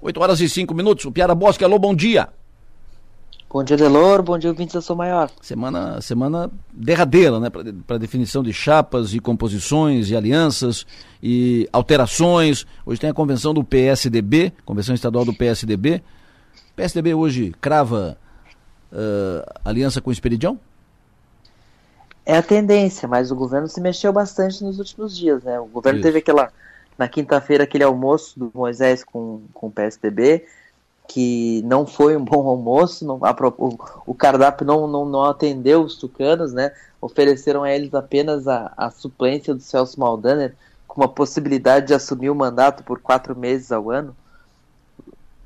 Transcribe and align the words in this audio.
8 0.00 0.20
horas 0.20 0.40
e 0.40 0.48
5 0.48 0.74
minutos. 0.74 1.04
O 1.04 1.12
Piara 1.12 1.34
Bosque, 1.34 1.64
alô, 1.64 1.78
bom 1.78 1.94
dia. 1.94 2.28
Bom 3.52 3.64
dia, 3.64 3.76
Delor. 3.76 4.22
Bom 4.22 4.38
dia, 4.38 4.48
ouvintes 4.48 4.74
da 4.74 4.80
Sou 4.80 4.94
Maior. 4.94 5.28
Semana, 5.42 6.00
semana 6.00 6.48
derradeira, 6.72 7.40
né? 7.40 7.50
Para 7.84 7.98
definição 7.98 8.44
de 8.44 8.52
chapas 8.52 9.12
e 9.12 9.18
composições 9.18 10.08
e 10.08 10.16
alianças 10.16 10.86
e 11.20 11.68
alterações. 11.72 12.64
Hoje 12.86 13.00
tem 13.00 13.10
a 13.10 13.14
convenção 13.14 13.52
do 13.52 13.64
PSDB, 13.64 14.52
convenção 14.64 14.94
estadual 14.94 15.24
do 15.24 15.34
PSDB. 15.34 16.00
O 16.70 16.74
PSDB 16.76 17.12
hoje 17.12 17.52
crava 17.60 18.16
uh, 18.92 19.60
aliança 19.64 20.00
com 20.00 20.10
o 20.10 20.12
Esperidião? 20.12 20.58
É 22.24 22.36
a 22.36 22.42
tendência, 22.42 23.08
mas 23.08 23.32
o 23.32 23.34
governo 23.34 23.66
se 23.66 23.80
mexeu 23.80 24.12
bastante 24.12 24.62
nos 24.62 24.78
últimos 24.78 25.16
dias, 25.16 25.42
né? 25.42 25.58
O 25.58 25.66
governo 25.66 25.98
Isso. 25.98 26.06
teve 26.06 26.18
aquela, 26.18 26.52
na 27.00 27.08
quinta-feira, 27.08 27.64
aquele 27.64 27.82
almoço 27.82 28.38
do 28.38 28.50
Moisés 28.52 29.02
com, 29.02 29.40
com 29.54 29.68
o 29.68 29.70
PSDB 29.70 30.44
que 31.08 31.62
não 31.62 31.86
foi 31.86 32.14
um 32.14 32.22
bom 32.22 32.46
almoço, 32.46 33.06
não, 33.06 33.18
a, 33.24 33.34
o, 33.56 33.78
o, 34.06 34.14
cardápio 34.14 34.66
não, 34.66 34.86
não, 34.86 35.06
não, 35.06 35.24
atendeu 35.24 35.82
os 35.82 35.96
tucanos, 35.96 36.52
né? 36.52 36.72
Ofereceram 37.00 37.62
a 37.62 37.72
eles 37.72 37.94
apenas 37.94 38.46
a, 38.46 38.70
a 38.76 38.90
suplência 38.90 39.54
do 39.54 39.62
Celso 39.62 39.98
Maldaner, 39.98 40.54
com 40.86 41.02
a 41.02 41.08
possibilidade 41.08 41.86
de 41.86 41.94
assumir 41.94 42.28
o 42.28 42.34
mandato 42.34 42.84
por 42.84 43.00
quatro 43.00 43.34
meses 43.34 43.72
ao 43.72 43.90
ano. 43.90 44.14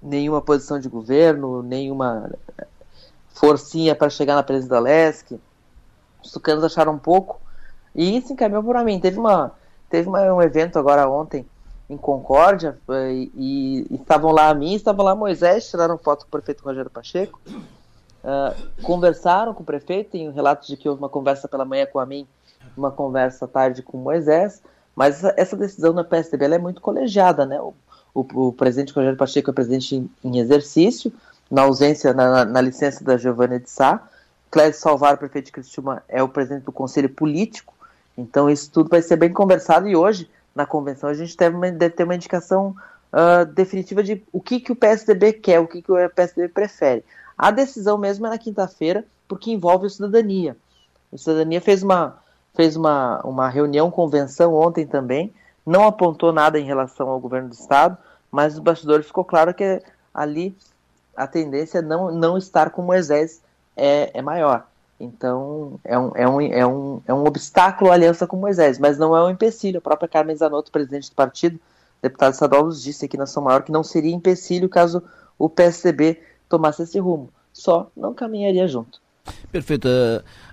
Nenhuma 0.03 0.43
posição 0.43 0.81
de 0.81 0.89
governo, 0.89 1.63
nenhuma 1.63 2.33
forcinha 3.29 3.95
para 3.95 4.11
chegar 4.11 4.35
na 4.35 4.43
presidência 4.43 4.75
da 4.75 4.81
LESC. 4.81 5.41
Os 6.21 6.33
tucanos 6.33 6.65
acharam 6.65 6.99
pouco 6.99 7.41
e 7.95 8.17
isso 8.17 8.33
encaminhou 8.33 8.65
por 8.65 8.77
mim. 8.85 8.99
Teve, 8.99 9.19
uma, 9.19 9.53
teve 9.89 10.09
uma, 10.09 10.21
um 10.33 10.43
evento 10.43 10.79
agora 10.79 11.09
ontem 11.09 11.47
em 11.89 11.97
Concórdia 11.97 12.79
eh, 12.89 13.29
e, 13.35 13.87
estavam 13.91 14.33
lá 14.33 14.49
a 14.49 14.55
mim, 14.55 14.75
estavam 14.75 15.05
lá 15.05 15.15
Moisés, 15.15 15.69
tiraram 15.69 15.99
foto 15.99 16.23
com 16.23 16.29
o 16.29 16.31
prefeito 16.31 16.65
Rogério 16.65 16.91
Pacheco, 16.91 17.41
uh, 17.47 18.83
conversaram 18.83 19.53
com 19.53 19.63
o 19.63 19.67
prefeito, 19.67 20.13
tem 20.13 20.29
um 20.29 20.33
relato 20.33 20.67
de 20.67 20.77
que 20.77 20.89
houve 20.89 21.01
uma 21.01 21.09
conversa 21.09 21.47
pela 21.47 21.65
manhã 21.65 21.87
com 21.87 21.99
a 21.99 22.07
mim, 22.07 22.27
uma 22.77 22.91
conversa 22.91 23.45
à 23.45 23.49
tarde 23.49 23.83
com 23.83 23.99
Moisés, 23.99 24.63
mas 24.97 25.23
essa 25.37 25.57
decisão 25.57 25.93
na 25.93 26.05
PSDB 26.05 26.55
é 26.55 26.59
muito 26.59 26.81
colegiada, 26.81 27.45
né? 27.45 27.61
O, 27.61 27.75
o, 28.15 28.49
o, 28.49 28.53
presidente 28.53 28.93
Rogério 28.93 29.19
Pacheco 29.19 29.51
é 29.51 29.53
presidente 29.53 29.97
em, 29.97 30.11
em 30.25 30.39
exercício, 30.39 31.13
na 31.51 31.63
ausência, 31.63 32.15
na, 32.15 32.45
na 32.45 32.61
licença 32.61 33.05
da 33.05 33.17
Giovanna 33.17 33.59
de 33.59 33.69
Sá, 33.69 34.03
Clédio 34.51 34.79
Salvar, 34.79 35.19
prefeito 35.19 35.47
de 35.47 35.53
Cristiúma, 35.53 36.03
é 36.09 36.23
o 36.23 36.29
presidente 36.29 36.65
do 36.65 36.73
conselho 36.73 37.09
político, 37.09 37.74
então 38.17 38.49
isso 38.49 38.71
tudo 38.71 38.89
vai 38.89 39.03
ser 39.03 39.17
bem 39.17 39.33
conversado 39.33 39.89
e 39.89 39.97
hoje 39.97 40.29
na 40.55 40.65
convenção, 40.65 41.11
a 41.11 41.15
gente 41.15 41.37
deve, 41.37 41.73
deve 41.73 41.95
ter 41.95 42.05
uma 42.05 42.15
indicação 42.15 42.75
uh, 43.13 43.45
definitiva 43.45 44.03
de 44.03 44.23
o 44.33 44.41
que, 44.41 44.61
que 44.61 44.71
o 44.71 44.77
PSDB 44.77 45.33
quer, 45.33 45.59
o 45.59 45.67
que, 45.67 45.83
que 45.83 45.91
o 45.91 46.11
PSDB 46.11 46.49
prefere. 46.49 47.05
A 47.37 47.51
decisão 47.51 47.99
mesmo 47.99 48.27
é 48.27 48.31
na 48.31 48.39
quinta-feira, 48.39 49.05
porque 49.27 49.51
envolve 49.51 49.87
a 49.87 49.91
cidadania. 49.91 50.57
A 51.13 51.19
cidadania 51.19 51.61
fez 51.61 51.83
uma, 51.83 52.19
fez 52.55 52.77
uma, 52.77 53.21
uma 53.23 53.49
reunião, 53.49 53.91
convenção 53.91 54.55
ontem 54.55 54.87
também, 54.87 55.33
não 55.67 55.87
apontou 55.87 56.33
nada 56.33 56.59
em 56.59 56.65
relação 56.65 57.09
ao 57.09 57.19
governo 57.19 57.49
do 57.49 57.55
Estado, 57.55 57.97
mas 58.31 58.55
os 58.55 58.61
bastidores 58.61 59.07
ficou 59.07 59.25
claro 59.25 59.53
que 59.53 59.83
ali 60.13 60.57
a 61.17 61.27
tendência 61.27 61.79
é 61.79 61.83
não, 61.83 62.13
não 62.13 62.37
estar 62.39 62.71
com 62.71 62.83
Moisés 62.83 63.41
é, 63.77 64.11
é 64.15 64.23
maior. 64.23 64.67
Então, 64.99 65.79
é 65.85 65.99
um, 65.99 66.13
é, 66.15 66.29
um, 66.29 66.41
é, 66.41 66.67
um, 66.67 67.03
é 67.07 67.15
um 67.15 67.25
obstáculo 67.25 67.91
à 67.91 67.95
aliança 67.95 68.27
com 68.27 68.37
Moisés, 68.37 68.79
mas 68.79 68.97
não 68.99 69.17
é 69.17 69.23
um 69.25 69.31
empecilho. 69.31 69.79
A 69.79 69.81
própria 69.81 70.09
Carmen 70.09 70.37
Zanotto, 70.37 70.71
presidente 70.71 71.11
do 71.11 71.15
partido, 71.15 71.59
deputado 72.01 72.33
estadual, 72.33 72.69
disse 72.71 73.05
aqui 73.05 73.17
na 73.17 73.27
São 73.27 73.43
Maior 73.43 73.63
que 73.63 73.73
não 73.73 73.83
seria 73.83 74.15
empecilho 74.15 74.69
caso 74.69 75.03
o 75.39 75.49
PSDB 75.49 76.21
tomasse 76.49 76.83
esse 76.83 76.99
rumo. 76.99 77.29
Só 77.53 77.91
não 77.97 78.15
caminharia 78.15 78.67
junto. 78.69 79.01
Perfeito. 79.51 79.89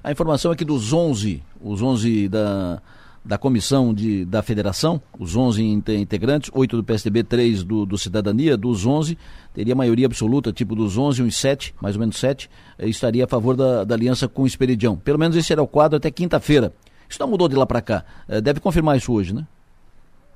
A 0.03 0.11
informação 0.11 0.51
aqui 0.51 0.63
dos 0.63 0.93
11, 0.93 1.43
os 1.61 1.81
11 1.81 2.29
da 2.29 2.81
da 3.23 3.37
comissão 3.37 3.93
de, 3.93 4.25
da 4.25 4.41
federação, 4.41 5.01
os 5.17 5.35
11 5.35 5.63
integrantes, 5.63 6.49
8 6.53 6.77
do 6.77 6.83
PSDB, 6.83 7.23
3 7.23 7.63
do, 7.63 7.85
do 7.85 7.97
Cidadania, 7.97 8.57
dos 8.57 8.85
11, 8.85 9.17
teria 9.53 9.75
maioria 9.75 10.07
absoluta, 10.07 10.51
tipo 10.51 10.75
dos 10.75 10.97
11, 10.97 11.21
uns 11.21 11.37
7, 11.37 11.75
mais 11.79 11.95
ou 11.95 11.99
menos 11.99 12.19
7, 12.19 12.49
eh, 12.79 12.87
estaria 12.87 13.25
a 13.25 13.27
favor 13.27 13.55
da, 13.55 13.83
da 13.83 13.93
aliança 13.93 14.27
com 14.27 14.41
o 14.41 14.47
Esperidião. 14.47 14.97
Pelo 14.97 15.19
menos 15.19 15.37
esse 15.37 15.53
era 15.53 15.61
o 15.61 15.67
quadro 15.67 15.97
até 15.97 16.09
quinta-feira. 16.09 16.73
Isso 17.07 17.19
não 17.19 17.27
mudou 17.27 17.47
de 17.47 17.55
lá 17.55 17.65
para 17.65 17.81
cá. 17.81 18.03
Eh, 18.27 18.41
deve 18.41 18.59
confirmar 18.59 18.97
isso 18.97 19.13
hoje, 19.13 19.35
né? 19.35 19.45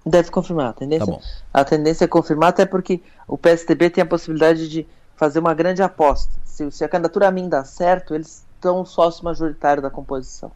Deve 0.06 0.30
confirmar. 0.30 0.70
A 0.70 0.74
tendência, 0.74 1.08
tá 1.08 1.20
a 1.52 1.66
tendência 1.66 2.06
é 2.06 2.08
confirmar, 2.08 2.50
até 2.50 2.66
porque 2.66 3.02
o 3.28 3.38
PSDB 3.38 3.90
tem 3.90 4.04
a 4.04 4.06
possibilidade 4.06 4.70
de 4.70 4.86
fazer 5.16 5.40
uma 5.40 5.56
grande 5.56 5.82
aposta. 5.82 6.32
Se, 6.44 6.70
se 6.70 6.84
a 6.84 6.90
candidatura 6.90 7.28
a 7.28 7.32
mim 7.32 7.50
dá 7.50 7.64
certo, 7.64 8.14
eles 8.14 8.46
estão 8.54 8.86
sócio 8.86 9.24
majoritário 9.24 9.82
da 9.82 9.90
composição. 9.90 10.52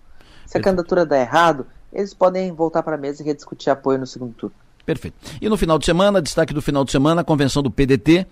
Se 0.46 0.58
a 0.58 0.62
candidatura 0.62 1.06
dá 1.06 1.20
errado, 1.20 1.66
eles 1.92 2.14
podem 2.14 2.52
voltar 2.52 2.84
para 2.84 2.96
a 2.96 2.98
mesa 2.98 3.22
e 3.22 3.26
rediscutir 3.26 3.72
apoio 3.72 4.00
no 4.00 4.08
segundo 4.08 4.34
turno. 4.34 4.56
Perfeito. 4.86 5.16
E 5.42 5.48
no 5.48 5.58
final 5.58 5.78
de 5.78 5.86
semana, 5.86 6.22
destaque 6.22 6.54
do 6.54 6.62
final 6.62 6.84
de 6.84 6.92
semana, 6.92 7.22
a 7.22 7.24
convenção 7.24 7.62
do 7.62 7.70
PDT, 7.70 8.26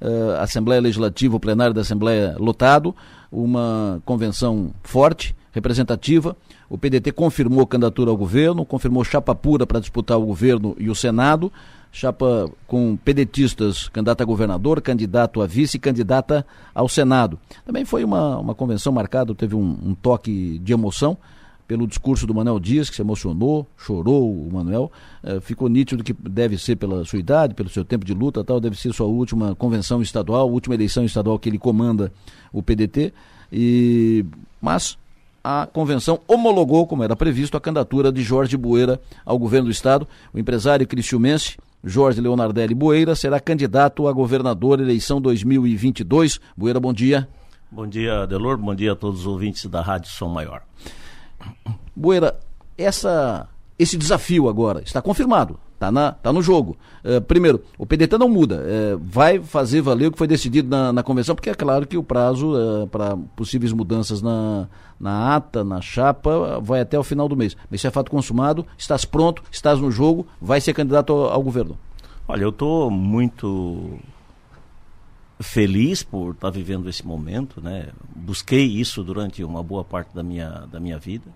uh, 0.00 0.04
eh, 0.04 0.38
Assembleia 0.40 0.80
Legislativa, 0.80 1.36
o 1.36 1.40
plenário 1.40 1.72
da 1.72 1.82
Assembleia 1.82 2.34
lotado, 2.38 2.94
uma 3.30 4.02
convenção 4.04 4.72
forte, 4.82 5.36
representativa. 5.52 6.36
O 6.68 6.78
PDT 6.78 7.12
confirmou 7.12 7.66
candidatura 7.66 8.10
ao 8.10 8.16
governo, 8.16 8.64
confirmou 8.64 9.04
chapa 9.04 9.34
pura 9.34 9.66
para 9.66 9.80
disputar 9.80 10.18
o 10.18 10.26
governo 10.26 10.74
e 10.78 10.88
o 10.88 10.94
Senado, 10.94 11.52
chapa 11.92 12.50
com 12.66 12.96
pedetistas, 12.96 13.88
candidata 13.88 14.22
a 14.22 14.26
governador, 14.26 14.80
candidato 14.80 15.42
a 15.42 15.46
vice 15.46 15.76
e 15.76 15.80
candidata 15.80 16.46
ao 16.74 16.88
Senado. 16.88 17.38
Também 17.64 17.84
foi 17.84 18.04
uma, 18.04 18.38
uma 18.38 18.54
convenção 18.54 18.92
marcada, 18.92 19.34
teve 19.34 19.54
um, 19.54 19.78
um 19.84 19.94
toque 19.94 20.58
de 20.60 20.72
emoção 20.72 21.16
pelo 21.70 21.86
discurso 21.86 22.26
do 22.26 22.34
Manuel 22.34 22.58
Dias, 22.58 22.90
que 22.90 22.96
se 22.96 23.00
emocionou, 23.00 23.64
chorou 23.76 24.28
o 24.28 24.52
Manuel, 24.52 24.90
eh, 25.22 25.38
ficou 25.38 25.68
nítido 25.68 26.02
que 26.02 26.12
deve 26.12 26.58
ser 26.58 26.74
pela 26.74 27.04
sua 27.04 27.20
idade, 27.20 27.54
pelo 27.54 27.68
seu 27.68 27.84
tempo 27.84 28.04
de 28.04 28.12
luta, 28.12 28.42
tal, 28.42 28.58
deve 28.58 28.76
ser 28.76 28.92
sua 28.92 29.06
última 29.06 29.54
convenção 29.54 30.02
estadual, 30.02 30.50
última 30.50 30.74
eleição 30.74 31.04
estadual 31.04 31.38
que 31.38 31.48
ele 31.48 31.60
comanda 31.60 32.12
o 32.52 32.60
PDT, 32.60 33.14
e 33.52 34.24
mas 34.60 34.98
a 35.44 35.64
convenção 35.72 36.18
homologou, 36.26 36.88
como 36.88 37.04
era 37.04 37.14
previsto, 37.14 37.56
a 37.56 37.60
candidatura 37.60 38.10
de 38.10 38.20
Jorge 38.20 38.56
Bueira 38.56 39.00
ao 39.24 39.38
governo 39.38 39.66
do 39.66 39.70
estado. 39.70 40.08
O 40.34 40.40
empresário 40.40 40.84
cristiumense 40.88 41.56
Jorge 41.84 42.20
Leonardelli 42.20 42.74
Bueira 42.74 43.14
será 43.14 43.38
candidato 43.38 44.08
a 44.08 44.12
governador 44.12 44.80
eleição 44.80 45.20
2022. 45.20 46.40
Bueira, 46.56 46.80
bom 46.80 46.92
dia. 46.92 47.28
Bom 47.70 47.86
dia, 47.86 48.26
Delor. 48.26 48.58
Bom 48.58 48.74
dia 48.74 48.90
a 48.90 48.96
todos 48.96 49.20
os 49.20 49.26
ouvintes 49.28 49.66
da 49.66 49.80
Rádio 49.80 50.10
Som 50.10 50.30
Maior. 50.30 50.62
Boeira, 51.94 52.38
essa, 52.76 53.48
esse 53.78 53.96
desafio 53.96 54.48
agora 54.48 54.82
está 54.82 55.02
confirmado, 55.02 55.58
está 55.74 56.12
tá 56.12 56.32
no 56.32 56.42
jogo. 56.42 56.76
Uh, 57.04 57.20
primeiro, 57.20 57.62
o 57.78 57.86
PDT 57.86 58.18
não 58.18 58.28
muda, 58.28 58.62
uh, 58.62 59.00
vai 59.02 59.40
fazer 59.40 59.80
valer 59.80 60.08
o 60.08 60.12
que 60.12 60.18
foi 60.18 60.26
decidido 60.26 60.68
na, 60.68 60.92
na 60.92 61.02
convenção, 61.02 61.34
porque 61.34 61.50
é 61.50 61.54
claro 61.54 61.86
que 61.86 61.96
o 61.96 62.02
prazo 62.02 62.54
uh, 62.54 62.86
para 62.86 63.16
possíveis 63.36 63.72
mudanças 63.72 64.22
na, 64.22 64.68
na 64.98 65.36
ata, 65.36 65.64
na 65.64 65.80
chapa, 65.80 66.60
vai 66.60 66.80
até 66.80 66.98
o 66.98 67.04
final 67.04 67.28
do 67.28 67.36
mês. 67.36 67.56
Esse 67.72 67.86
é 67.86 67.90
fato 67.90 68.10
consumado, 68.10 68.66
estás 68.76 69.04
pronto, 69.04 69.42
estás 69.50 69.78
no 69.78 69.90
jogo, 69.90 70.26
vai 70.40 70.60
ser 70.60 70.72
candidato 70.72 71.12
ao, 71.12 71.30
ao 71.30 71.42
governo. 71.42 71.78
Olha, 72.28 72.42
eu 72.42 72.50
estou 72.50 72.90
muito 72.90 73.98
feliz 75.40 76.02
por 76.02 76.34
estar 76.34 76.48
tá 76.48 76.50
vivendo 76.50 76.88
esse 76.88 77.06
momento, 77.06 77.60
né? 77.60 77.88
Busquei 78.14 78.64
isso 78.64 79.02
durante 79.02 79.42
uma 79.42 79.62
boa 79.62 79.82
parte 79.82 80.14
da 80.14 80.22
minha, 80.22 80.66
da 80.70 80.78
minha 80.78 80.98
vida. 80.98 81.26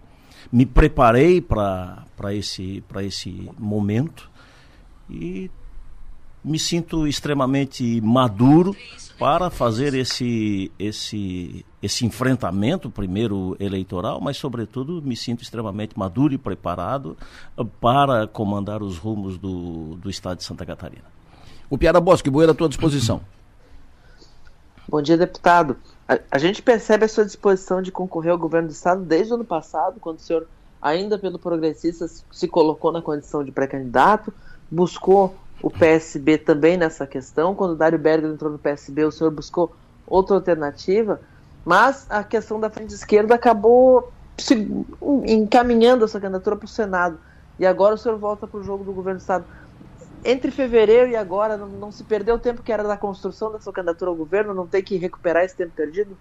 Me 0.53 0.67
preparei 0.67 1.41
para 1.41 2.05
esse, 2.33 2.85
esse 3.03 3.51
momento 3.59 4.31
e 5.09 5.51
me 6.45 6.59
sinto 6.59 7.07
extremamente 7.07 8.01
maduro 8.03 8.77
para 9.19 9.49
fazer 9.49 9.95
esse, 9.95 10.71
esse, 10.79 11.65
esse 11.83 12.05
enfrentamento, 12.05 12.91
primeiro 12.91 13.57
eleitoral, 13.59 14.21
mas, 14.21 14.37
sobretudo, 14.37 15.01
me 15.01 15.17
sinto 15.17 15.43
extremamente 15.43 15.99
maduro 15.99 16.35
e 16.35 16.39
preparado 16.39 17.17
para 17.81 18.27
comandar 18.27 18.83
os 18.83 18.99
rumos 18.99 19.39
do, 19.39 19.97
do 19.97 20.11
Estado 20.11 20.39
de 20.39 20.45
Santa 20.45 20.67
Catarina. 20.67 21.05
O 21.71 21.79
Piara 21.79 22.01
Bosque, 22.01 22.29
Boeira 22.29 22.53
à 22.53 22.55
tua 22.55 22.69
disposição. 22.69 23.23
Bom 24.87 25.01
dia, 25.01 25.17
deputado. 25.17 25.77
A, 26.07 26.19
a, 26.33 26.39
gente 26.39 26.63
percebe 26.63 27.07
a 27.07 27.09
sua 27.09 27.25
disposição 27.25 27.81
de 27.81 27.91
concorrer 27.91 28.33
ao 28.33 28.39
governo 28.39 28.69
do 28.69 28.73
Estado 28.73 29.03
desde 29.03 29.33
o 29.33 29.37
ano 29.37 29.45
passado, 29.45 29.99
quando 29.99 30.19
o 30.19 30.21
senhor, 30.21 30.47
ainda 30.81 31.19
pelo 31.19 31.39
progressista, 31.39 32.07
se 32.31 32.47
colocou 32.47 32.93
na 32.93 33.01
condição 33.01 33.43
de 33.43 33.51
pré-candidato, 33.51 34.33
buscou 34.71 35.35
o 35.63 35.71
PSB 35.71 36.37
também 36.37 36.77
nessa 36.77 37.07
questão. 37.07 37.55
Quando 37.55 37.73
o 37.73 37.77
Dário 37.77 37.99
Berger 37.99 38.31
entrou 38.31 38.53
no 38.53 38.59
PSB, 38.59 39.05
o 39.05 39.11
senhor 39.11 39.31
buscou 39.31 39.75
outra 40.07 40.37
alternativa, 40.37 41.19
mas 41.65 42.07
a 42.11 42.23
questão 42.23 42.61
da 42.61 42.69
frente 42.69 42.93
esquerda 42.93 43.35
acabou 43.35 44.13
se, 44.37 44.69
encaminhando 45.27 46.05
essa 46.05 46.21
candidatura 46.21 46.57
para 46.57 46.67
o 46.67 46.69
Senado. 46.69 47.19
E 47.59 47.65
agora 47.65 47.95
o 47.95 47.99
senhor 47.99 48.19
volta 48.19 48.47
para 48.47 48.61
o 48.61 48.63
jogo 48.63 48.85
do 48.85 48.93
governo 48.93 49.19
do 49.19 49.23
Estado. 49.23 49.47
Entre 50.25 50.51
fevereiro 50.51 51.11
e 51.11 51.17
agora, 51.17 51.57
não, 51.57 51.69
não, 51.69 51.93
se 51.93 52.03
perdeu 52.03 52.37
o 52.37 52.39
tempo 52.39 52.63
que 52.63 52.73
era 52.73 52.83
da 52.83 52.97
construção 52.97 53.53
da 53.53 53.61
sua 53.61 53.73
candidatura 53.73 54.11
ao 54.11 54.17
governo? 54.17 54.55
Não 54.55 54.67
tem 54.67 54.83
que 54.83 54.97
recuperar 54.97 55.45
esse 55.45 55.55
tempo 55.55 55.73
perdido? 55.77 56.17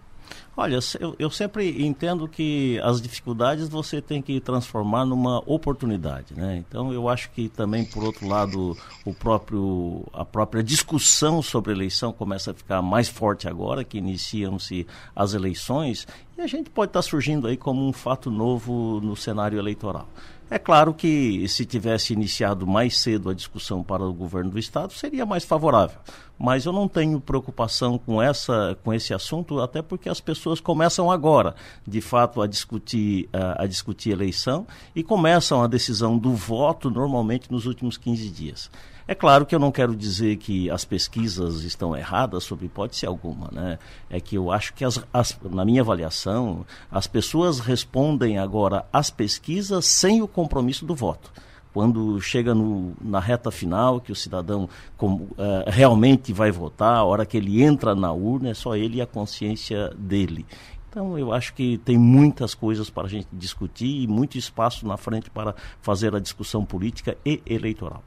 Olha, 0.55 0.77
eu, 0.99 1.15
eu 1.17 1.29
sempre 1.31 1.83
entendo 1.83 2.27
que 2.27 2.79
as 2.83 3.01
dificuldades 3.01 3.67
você 3.67 3.99
tem 3.99 4.21
que 4.21 4.39
transformar 4.39 5.03
numa 5.03 5.41
oportunidade, 5.47 6.35
né? 6.35 6.57
Então 6.57 6.93
eu 6.93 7.09
acho 7.09 7.31
que 7.31 7.49
também, 7.49 7.83
por 7.83 8.03
outro 8.03 8.27
lado, 8.27 8.77
o 9.03 9.13
próprio, 9.13 10.05
a 10.13 10.23
própria 10.23 10.61
discussão 10.61 11.41
sobre 11.41 11.71
eleição 11.71 12.13
começa 12.13 12.51
a 12.51 12.53
ficar 12.53 12.81
mais 12.83 13.09
forte 13.09 13.47
agora, 13.47 13.83
que 13.83 13.97
iniciam-se 13.97 14.85
as 15.15 15.33
eleições, 15.33 16.07
e 16.37 16.41
a 16.41 16.47
gente 16.47 16.69
pode 16.69 16.89
estar 16.89 17.01
surgindo 17.01 17.47
aí 17.47 17.57
como 17.57 17.87
um 17.87 17.93
fato 17.93 18.29
novo 18.29 18.99
no 19.01 19.15
cenário 19.15 19.57
eleitoral. 19.57 20.07
É 20.53 20.59
claro 20.59 20.93
que 20.93 21.47
se 21.47 21.65
tivesse 21.65 22.13
iniciado 22.13 22.67
mais 22.67 22.99
cedo 22.99 23.27
a 23.27 23.33
discussão 23.33 23.81
para 23.81 24.03
o 24.03 24.13
governo 24.13 24.51
do 24.51 24.59
estado 24.59 24.93
seria 24.93 25.25
mais 25.25 25.43
favorável, 25.43 25.97
mas 26.37 26.67
eu 26.67 26.71
não 26.71 26.87
tenho 26.87 27.19
preocupação 27.19 27.97
com 27.97 28.21
essa 28.21 28.77
com 28.83 28.93
esse 28.93 29.15
assunto, 29.15 29.59
até 29.61 29.81
porque 29.81 30.07
as 30.07 30.21
pessoas 30.21 30.59
começam 30.59 31.09
agora, 31.09 31.55
de 31.87 31.99
fato, 32.01 32.39
a 32.39 32.45
discutir 32.45 33.27
a, 33.33 33.63
a 33.63 33.65
discutir 33.65 34.11
eleição 34.11 34.67
e 34.95 35.01
começam 35.01 35.63
a 35.63 35.65
decisão 35.65 36.19
do 36.19 36.35
voto 36.35 36.87
normalmente 36.91 37.51
nos 37.51 37.65
últimos 37.65 37.97
15 37.97 38.29
dias. 38.29 38.69
É 39.07 39.13
claro 39.13 39.45
que 39.45 39.53
eu 39.53 39.59
não 39.59 39.71
quero 39.71 39.95
dizer 39.95 40.37
que 40.37 40.69
as 40.69 40.85
pesquisas 40.85 41.63
estão 41.63 41.95
erradas 41.95 42.43
sob 42.45 42.65
hipótese 42.65 43.05
alguma, 43.05 43.49
né? 43.51 43.77
É 44.09 44.19
que 44.21 44.37
eu 44.37 44.49
acho 44.49 44.73
que, 44.73 44.85
as, 44.85 45.03
as, 45.11 45.37
na 45.49 45.65
minha 45.65 45.81
avaliação, 45.81 46.65
as 46.89 47.05
pessoas 47.05 47.59
respondem 47.59 48.37
agora 48.37 48.85
às 48.93 49.09
pesquisas 49.09 49.85
sem 49.85 50.21
o 50.21 50.27
compromisso 50.27 50.85
do 50.85 50.95
voto 50.95 51.31
quando 51.73 52.21
chega 52.21 52.53
no, 52.53 52.93
na 53.01 53.19
reta 53.19 53.49
final, 53.49 53.99
que 53.99 54.11
o 54.11 54.15
cidadão 54.15 54.69
uh, 55.01 55.19
realmente 55.65 56.31
vai 56.31 56.51
votar, 56.51 56.97
a 56.97 57.03
hora 57.03 57.25
que 57.25 57.35
ele 57.35 57.63
entra 57.63 57.95
na 57.95 58.11
urna, 58.11 58.49
é 58.49 58.53
só 58.53 58.75
ele 58.75 58.97
e 58.97 59.01
a 59.01 59.07
consciência 59.07 59.89
dele. 59.97 60.45
Então, 60.87 61.17
eu 61.17 61.33
acho 61.33 61.55
que 61.55 61.79
tem 61.79 61.97
muitas 61.97 62.53
coisas 62.53 62.91
para 62.91 63.07
a 63.07 63.09
gente 63.09 63.27
discutir 63.33 64.03
e 64.03 64.07
muito 64.07 64.37
espaço 64.37 64.87
na 64.87 64.95
frente 64.97 65.31
para 65.31 65.55
fazer 65.81 66.15
a 66.15 66.19
discussão 66.19 66.63
política 66.63 67.17
e 67.25 67.41
eleitoral. 67.47 68.03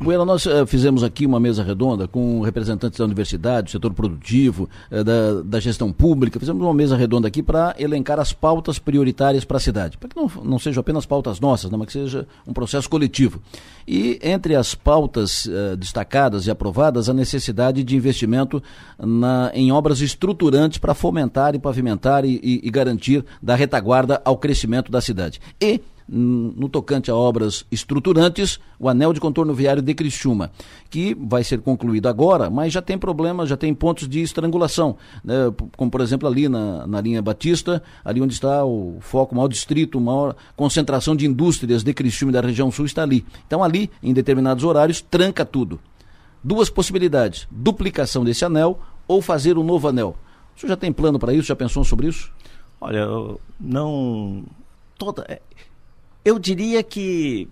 Bueno, 0.00 0.24
nós 0.24 0.46
uh, 0.46 0.66
fizemos 0.66 1.04
aqui 1.04 1.24
uma 1.24 1.38
mesa 1.38 1.62
redonda 1.62 2.08
com 2.08 2.40
representantes 2.40 2.98
da 2.98 3.04
universidade, 3.04 3.66
do 3.66 3.70
setor 3.70 3.92
produtivo, 3.94 4.68
uh, 4.90 5.04
da, 5.04 5.42
da, 5.44 5.60
gestão 5.60 5.92
pública. 5.92 6.40
Fizemos 6.40 6.60
uma 6.60 6.74
mesa 6.74 6.96
redonda 6.96 7.28
aqui 7.28 7.42
para 7.42 7.74
elencar 7.78 8.18
as 8.18 8.32
pautas 8.32 8.80
prioritárias 8.80 9.44
para 9.44 9.58
a 9.58 9.60
cidade. 9.60 9.96
Para 9.96 10.08
que 10.08 10.16
não, 10.16 10.30
não 10.44 10.58
sejam 10.58 10.80
apenas 10.80 11.06
pautas 11.06 11.38
nossas, 11.38 11.70
né, 11.70 11.76
mas 11.76 11.86
que 11.86 11.92
seja 11.92 12.26
um 12.46 12.52
processo 12.52 12.90
coletivo. 12.90 13.40
E 13.86 14.18
entre 14.22 14.56
as 14.56 14.74
pautas 14.74 15.44
uh, 15.46 15.76
destacadas 15.76 16.46
e 16.46 16.50
aprovadas, 16.50 17.08
a 17.08 17.14
necessidade 17.14 17.84
de 17.84 17.96
investimento 17.96 18.60
na, 18.98 19.52
em 19.54 19.70
obras 19.70 20.00
estruturantes 20.00 20.78
para 20.78 20.94
fomentar 20.94 21.54
e 21.54 21.60
pavimentar 21.60 22.24
e, 22.24 22.40
e, 22.42 22.60
e 22.64 22.70
garantir 22.70 23.24
da 23.40 23.54
retaguarda 23.54 24.20
ao 24.24 24.36
crescimento 24.36 24.90
da 24.90 25.00
cidade. 25.00 25.40
E 25.60 25.80
no 26.14 26.68
tocante 26.68 27.10
a 27.10 27.16
obras 27.16 27.64
estruturantes, 27.70 28.60
o 28.78 28.86
anel 28.86 29.14
de 29.14 29.20
contorno 29.20 29.54
viário 29.54 29.80
de 29.80 29.94
Criciúma, 29.94 30.52
que 30.90 31.14
vai 31.14 31.42
ser 31.42 31.62
concluído 31.62 32.06
agora, 32.06 32.50
mas 32.50 32.70
já 32.70 32.82
tem 32.82 32.98
problemas, 32.98 33.48
já 33.48 33.56
tem 33.56 33.72
pontos 33.72 34.06
de 34.06 34.20
estrangulação, 34.20 34.98
né? 35.24 35.34
como 35.74 35.90
por 35.90 36.02
exemplo 36.02 36.28
ali 36.28 36.50
na, 36.50 36.86
na 36.86 37.00
linha 37.00 37.22
Batista, 37.22 37.82
ali 38.04 38.20
onde 38.20 38.34
está 38.34 38.62
o 38.62 38.98
foco, 39.00 39.34
maior 39.34 39.48
distrito, 39.48 39.98
maior 39.98 40.36
concentração 40.54 41.16
de 41.16 41.26
indústrias 41.26 41.82
de 41.82 41.94
Criciúma 41.94 42.32
da 42.32 42.42
região 42.42 42.70
sul 42.70 42.84
está 42.84 43.02
ali. 43.02 43.24
Então 43.46 43.64
ali, 43.64 43.90
em 44.02 44.12
determinados 44.12 44.64
horários, 44.64 45.00
tranca 45.00 45.46
tudo. 45.46 45.80
Duas 46.44 46.68
possibilidades, 46.68 47.48
duplicação 47.50 48.22
desse 48.22 48.44
anel 48.44 48.78
ou 49.08 49.22
fazer 49.22 49.56
um 49.56 49.64
novo 49.64 49.88
anel. 49.88 50.14
O 50.54 50.60
senhor 50.60 50.70
já 50.70 50.76
tem 50.76 50.92
plano 50.92 51.18
para 51.18 51.32
isso? 51.32 51.48
Já 51.48 51.56
pensou 51.56 51.84
sobre 51.84 52.08
isso? 52.08 52.30
Olha, 52.78 53.06
não... 53.58 54.44
Toda 54.98 55.24
é, 55.26 55.40
eu 56.24 56.38
diria 56.38 56.82
que, 56.82 57.48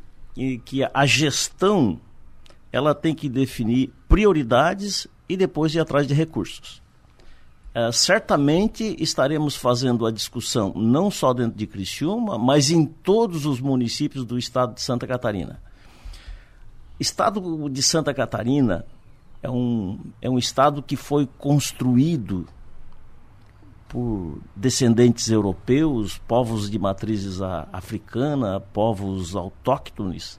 que 0.64 0.82
a 0.92 1.06
gestão 1.06 2.00
ela 2.72 2.94
tem 2.94 3.14
que 3.14 3.28
definir 3.28 3.92
prioridades 4.08 5.06
e 5.28 5.36
depois 5.36 5.74
ir 5.74 5.80
atrás 5.80 6.06
de 6.06 6.14
recursos. 6.14 6.80
É, 7.72 7.90
certamente 7.92 8.96
estaremos 8.98 9.54
fazendo 9.54 10.04
a 10.04 10.10
discussão 10.10 10.72
não 10.74 11.10
só 11.10 11.32
dentro 11.32 11.56
de 11.56 11.66
Criciúma, 11.66 12.36
mas 12.36 12.70
em 12.70 12.84
todos 12.84 13.46
os 13.46 13.60
municípios 13.60 14.24
do 14.24 14.36
estado 14.36 14.74
de 14.74 14.80
Santa 14.80 15.06
Catarina. 15.06 15.60
Estado 16.98 17.68
de 17.68 17.82
Santa 17.82 18.12
Catarina 18.12 18.84
é 19.42 19.48
um, 19.48 20.00
é 20.20 20.28
um 20.28 20.36
estado 20.36 20.82
que 20.82 20.96
foi 20.96 21.28
construído 21.38 22.46
por 23.90 24.38
descendentes 24.54 25.28
europeus, 25.28 26.16
povos 26.16 26.70
de 26.70 26.78
matrizes 26.78 27.40
africana, 27.72 28.60
povos 28.60 29.34
autóctones. 29.34 30.38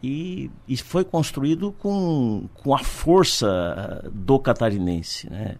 E, 0.00 0.48
e, 0.68 0.76
foi 0.76 1.04
construído 1.04 1.72
com, 1.72 2.48
com 2.54 2.72
a 2.72 2.78
força 2.78 4.08
do 4.12 4.38
catarinense. 4.38 5.28
Né? 5.28 5.56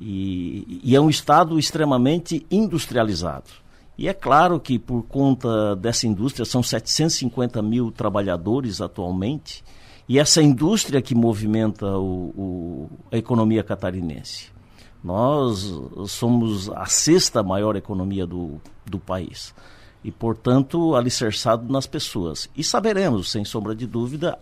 E, 0.00 0.80
e 0.82 0.96
é 0.96 1.00
um 1.00 1.08
estado 1.08 1.56
extremamente 1.56 2.44
industrializado. 2.50 3.50
E 3.96 4.08
é 4.08 4.12
claro 4.12 4.58
que 4.58 4.76
por 4.76 5.04
conta 5.04 5.76
dessa 5.76 6.08
indústria, 6.08 6.44
são 6.44 6.64
750 6.64 7.62
mil 7.62 7.92
trabalhadores 7.92 8.80
atualmente, 8.80 9.62
e 10.08 10.18
essa 10.18 10.42
indústria 10.42 11.00
que 11.00 11.14
movimenta 11.14 11.86
o, 11.96 12.32
o, 12.36 12.90
a 13.12 13.16
economia 13.16 13.62
catarinense. 13.62 14.57
Nós 15.08 15.72
somos 16.06 16.68
a 16.68 16.84
sexta 16.84 17.42
maior 17.42 17.76
economia 17.76 18.26
do, 18.26 18.60
do 18.84 18.98
país 18.98 19.54
e, 20.04 20.12
portanto, 20.12 20.94
alicerçado 20.94 21.72
nas 21.72 21.86
pessoas. 21.86 22.46
E 22.54 22.62
saberemos, 22.62 23.30
sem 23.30 23.42
sombra 23.42 23.74
de 23.74 23.86
dúvida, 23.86 24.38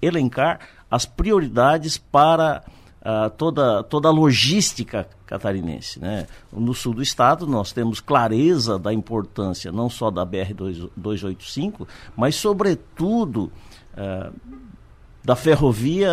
elencar 0.00 0.60
as 0.90 1.04
prioridades 1.04 1.98
para 1.98 2.64
uh, 3.02 3.28
toda, 3.36 3.82
toda 3.82 4.08
a 4.08 4.10
logística 4.10 5.06
catarinense. 5.26 6.00
Né? 6.00 6.26
No 6.50 6.72
sul 6.72 6.94
do 6.94 7.02
estado, 7.02 7.46
nós 7.46 7.70
temos 7.70 8.00
clareza 8.00 8.78
da 8.78 8.94
importância 8.94 9.70
não 9.70 9.90
só 9.90 10.10
da 10.10 10.24
BR-285, 10.24 11.86
mas, 12.16 12.34
sobretudo, 12.34 13.52
uh, 13.92 14.32
da 15.28 15.36
ferrovia 15.36 16.10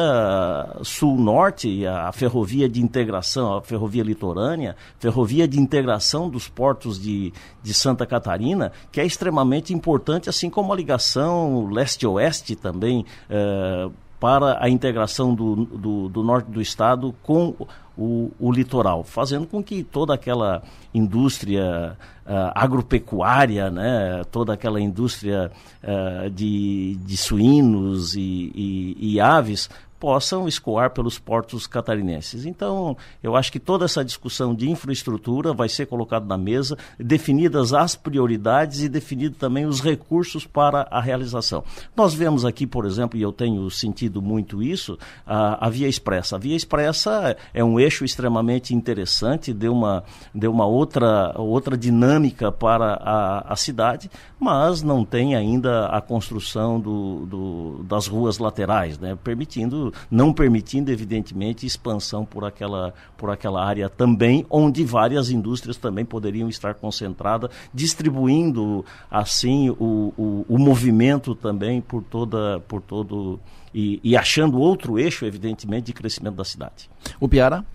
sul-norte, 0.83 1.87
a 1.87 2.11
ferrovia 2.11 2.67
de 2.67 2.81
integração, 2.81 3.55
a 3.55 3.61
ferrovia 3.61 4.03
litorânea, 4.03 4.75
ferrovia 4.99 5.47
de 5.47 5.57
integração 5.57 6.29
dos 6.29 6.49
portos 6.49 7.01
de, 7.01 7.31
de 7.63 7.73
Santa 7.73 8.05
Catarina, 8.05 8.73
que 8.91 8.99
é 8.99 9.05
extremamente 9.05 9.73
importante, 9.73 10.27
assim 10.29 10.49
como 10.49 10.73
a 10.73 10.75
ligação 10.75 11.69
leste-oeste 11.71 12.57
também, 12.57 13.05
eh, 13.29 13.89
para 14.19 14.61
a 14.61 14.67
integração 14.69 15.33
do, 15.33 15.63
do, 15.63 16.09
do 16.09 16.21
norte 16.21 16.51
do 16.51 16.61
estado 16.61 17.15
com 17.23 17.55
o, 17.97 18.31
o, 18.39 18.51
litoral, 18.51 19.03
fazendo 19.03 19.47
com 19.47 19.63
que 19.63 19.83
toda 19.83 20.13
aquela 20.13 20.61
indústria 20.93 21.97
uh, 22.25 22.51
agropecuária, 22.53 23.69
né, 23.69 24.21
toda 24.31 24.53
aquela 24.53 24.81
indústria 24.81 25.51
uh, 25.83 26.29
de, 26.29 26.95
de 27.05 27.17
suínos 27.17 28.15
e, 28.15 28.51
e, 28.55 29.13
e 29.13 29.19
aves 29.19 29.69
possam 29.99 30.47
escoar 30.47 30.91
pelos 30.91 31.17
portos 31.17 31.67
catarinenses. 31.67 32.45
Então, 32.45 32.97
eu 33.23 33.35
acho 33.35 33.51
que 33.51 33.59
toda 33.59 33.85
essa 33.85 34.03
discussão 34.03 34.53
de 34.53 34.69
infraestrutura 34.69 35.53
vai 35.53 35.69
ser 35.69 35.85
colocada 35.85 36.25
na 36.25 36.37
mesa, 36.37 36.77
definidas 36.99 37.73
as 37.73 37.95
prioridades 37.95 38.81
e 38.81 38.89
definidos 38.89 39.37
também 39.37 39.65
os 39.65 39.81
recursos 39.81 40.45
para 40.45 40.87
a 40.91 40.99
realização. 40.99 41.63
Nós 41.95 42.13
vemos 42.13 42.45
aqui, 42.45 42.67
por 42.67 42.85
exemplo, 42.85 43.17
e 43.17 43.21
eu 43.21 43.31
tenho 43.31 43.69
sentido 43.69 44.21
muito 44.21 44.61
isso, 44.61 44.97
a, 45.25 45.65
a 45.65 45.69
Via 45.69 45.87
Expressa. 45.87 46.35
A 46.35 46.39
Via 46.39 46.55
Expressa 46.55 47.35
é 47.53 47.63
um 47.63 47.79
eixo 47.79 48.03
extremamente 48.03 48.75
interessante, 48.75 49.53
deu 49.53 49.73
uma, 49.73 50.03
deu 50.33 50.51
uma 50.51 50.65
outra, 50.65 51.33
outra 51.37 51.77
dinâmica 51.77 52.51
para 52.51 52.93
a, 53.01 53.53
a 53.53 53.55
cidade, 53.55 54.09
mas 54.39 54.81
não 54.81 55.05
tem 55.05 55.35
ainda 55.35 55.87
a 55.87 56.01
construção 56.01 56.79
do, 56.79 57.25
do, 57.25 57.83
das 57.83 58.07
ruas 58.07 58.37
laterais, 58.37 58.99
né, 58.99 59.17
permitindo 59.23 59.84
não 60.09 60.33
permitindo, 60.33 60.91
evidentemente, 60.91 61.65
expansão 61.65 62.25
por 62.25 62.45
aquela, 62.45 62.93
por 63.17 63.29
aquela 63.29 63.65
área 63.65 63.89
também, 63.89 64.45
onde 64.49 64.83
várias 64.83 65.29
indústrias 65.29 65.77
também 65.77 66.05
poderiam 66.05 66.47
estar 66.49 66.73
concentradas, 66.75 67.49
distribuindo 67.73 68.85
assim 69.09 69.69
o, 69.71 70.13
o, 70.17 70.45
o 70.47 70.57
movimento 70.57 71.35
também 71.35 71.81
por 71.81 72.03
toda, 72.03 72.59
por 72.67 72.81
todo 72.81 73.39
e, 73.73 73.99
e 74.03 74.15
achando 74.15 74.59
outro 74.59 74.97
eixo, 74.97 75.25
evidentemente, 75.25 75.87
de 75.87 75.93
crescimento 75.93 76.35
da 76.35 76.45
cidade. 76.45 76.89
O 77.19 77.27
Piara? 77.27 77.65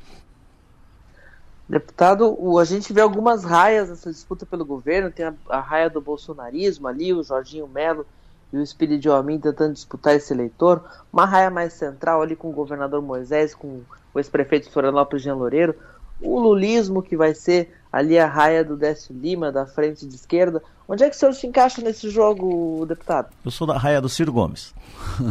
Deputado, 1.68 2.58
a 2.58 2.64
gente 2.64 2.92
vê 2.92 3.00
algumas 3.00 3.44
raias 3.44 3.90
nessa 3.90 4.10
disputa 4.10 4.44
pelo 4.44 4.64
governo, 4.64 5.10
tem 5.10 5.26
a, 5.26 5.34
a 5.48 5.60
raia 5.60 5.88
do 5.88 6.00
bolsonarismo 6.00 6.88
ali, 6.88 7.12
o 7.12 7.22
Jorginho 7.22 7.68
Melo 7.68 8.06
e 8.52 8.56
o 8.56 8.62
Espírito 8.62 9.12
Amin 9.12 9.38
tentando 9.38 9.74
disputar 9.74 10.14
esse 10.14 10.32
eleitor, 10.32 10.82
uma 11.12 11.24
raia 11.24 11.50
mais 11.50 11.72
central 11.72 12.22
ali 12.22 12.34
com 12.34 12.50
o 12.50 12.52
governador 12.52 13.00
Moisés, 13.00 13.54
com 13.54 13.80
o 14.12 14.18
ex-prefeito 14.18 14.66
de 14.66 14.72
Florianópolis, 14.72 15.22
Jean 15.22 15.34
Loureiro, 15.34 15.74
o 16.20 16.38
lulismo 16.38 17.02
que 17.02 17.16
vai 17.16 17.34
ser 17.34 17.72
ali 17.92 18.18
a 18.18 18.26
raia 18.26 18.64
do 18.64 18.76
Décio 18.76 19.14
Lima, 19.14 19.50
da 19.50 19.66
frente 19.66 20.06
de 20.06 20.14
esquerda. 20.14 20.62
Onde 20.88 21.04
é 21.04 21.10
que 21.10 21.16
o 21.16 21.18
senhor 21.18 21.32
se 21.32 21.46
encaixa 21.46 21.80
nesse 21.80 22.10
jogo, 22.10 22.84
deputado? 22.86 23.28
Eu 23.44 23.50
sou 23.50 23.66
da 23.66 23.78
raia 23.78 24.00
do 24.00 24.08
Ciro 24.08 24.32
Gomes. 24.32 24.74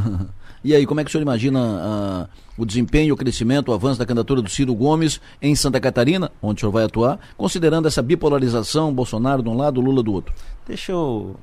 e 0.64 0.74
aí, 0.74 0.86
como 0.86 1.00
é 1.00 1.04
que 1.04 1.10
o 1.10 1.12
senhor 1.12 1.22
imagina 1.22 1.60
uh, 1.60 2.62
o 2.62 2.66
desempenho, 2.66 3.14
o 3.14 3.18
crescimento, 3.18 3.70
o 3.70 3.74
avanço 3.74 4.00
da 4.00 4.06
candidatura 4.06 4.42
do 4.42 4.50
Ciro 4.50 4.74
Gomes 4.74 5.22
em 5.42 5.56
Santa 5.56 5.80
Catarina, 5.80 6.32
onde 6.42 6.58
o 6.58 6.60
senhor 6.62 6.72
vai 6.72 6.86
atuar, 6.86 7.20
considerando 7.38 7.88
essa 7.88 8.02
bipolarização, 8.02 8.94
Bolsonaro 8.94 9.44
de 9.44 9.50
um 9.50 9.56
lado, 9.56 9.82
Lula 9.82 10.02
do 10.02 10.14
outro? 10.14 10.34
Deixa 10.66 10.92
eu 10.92 11.36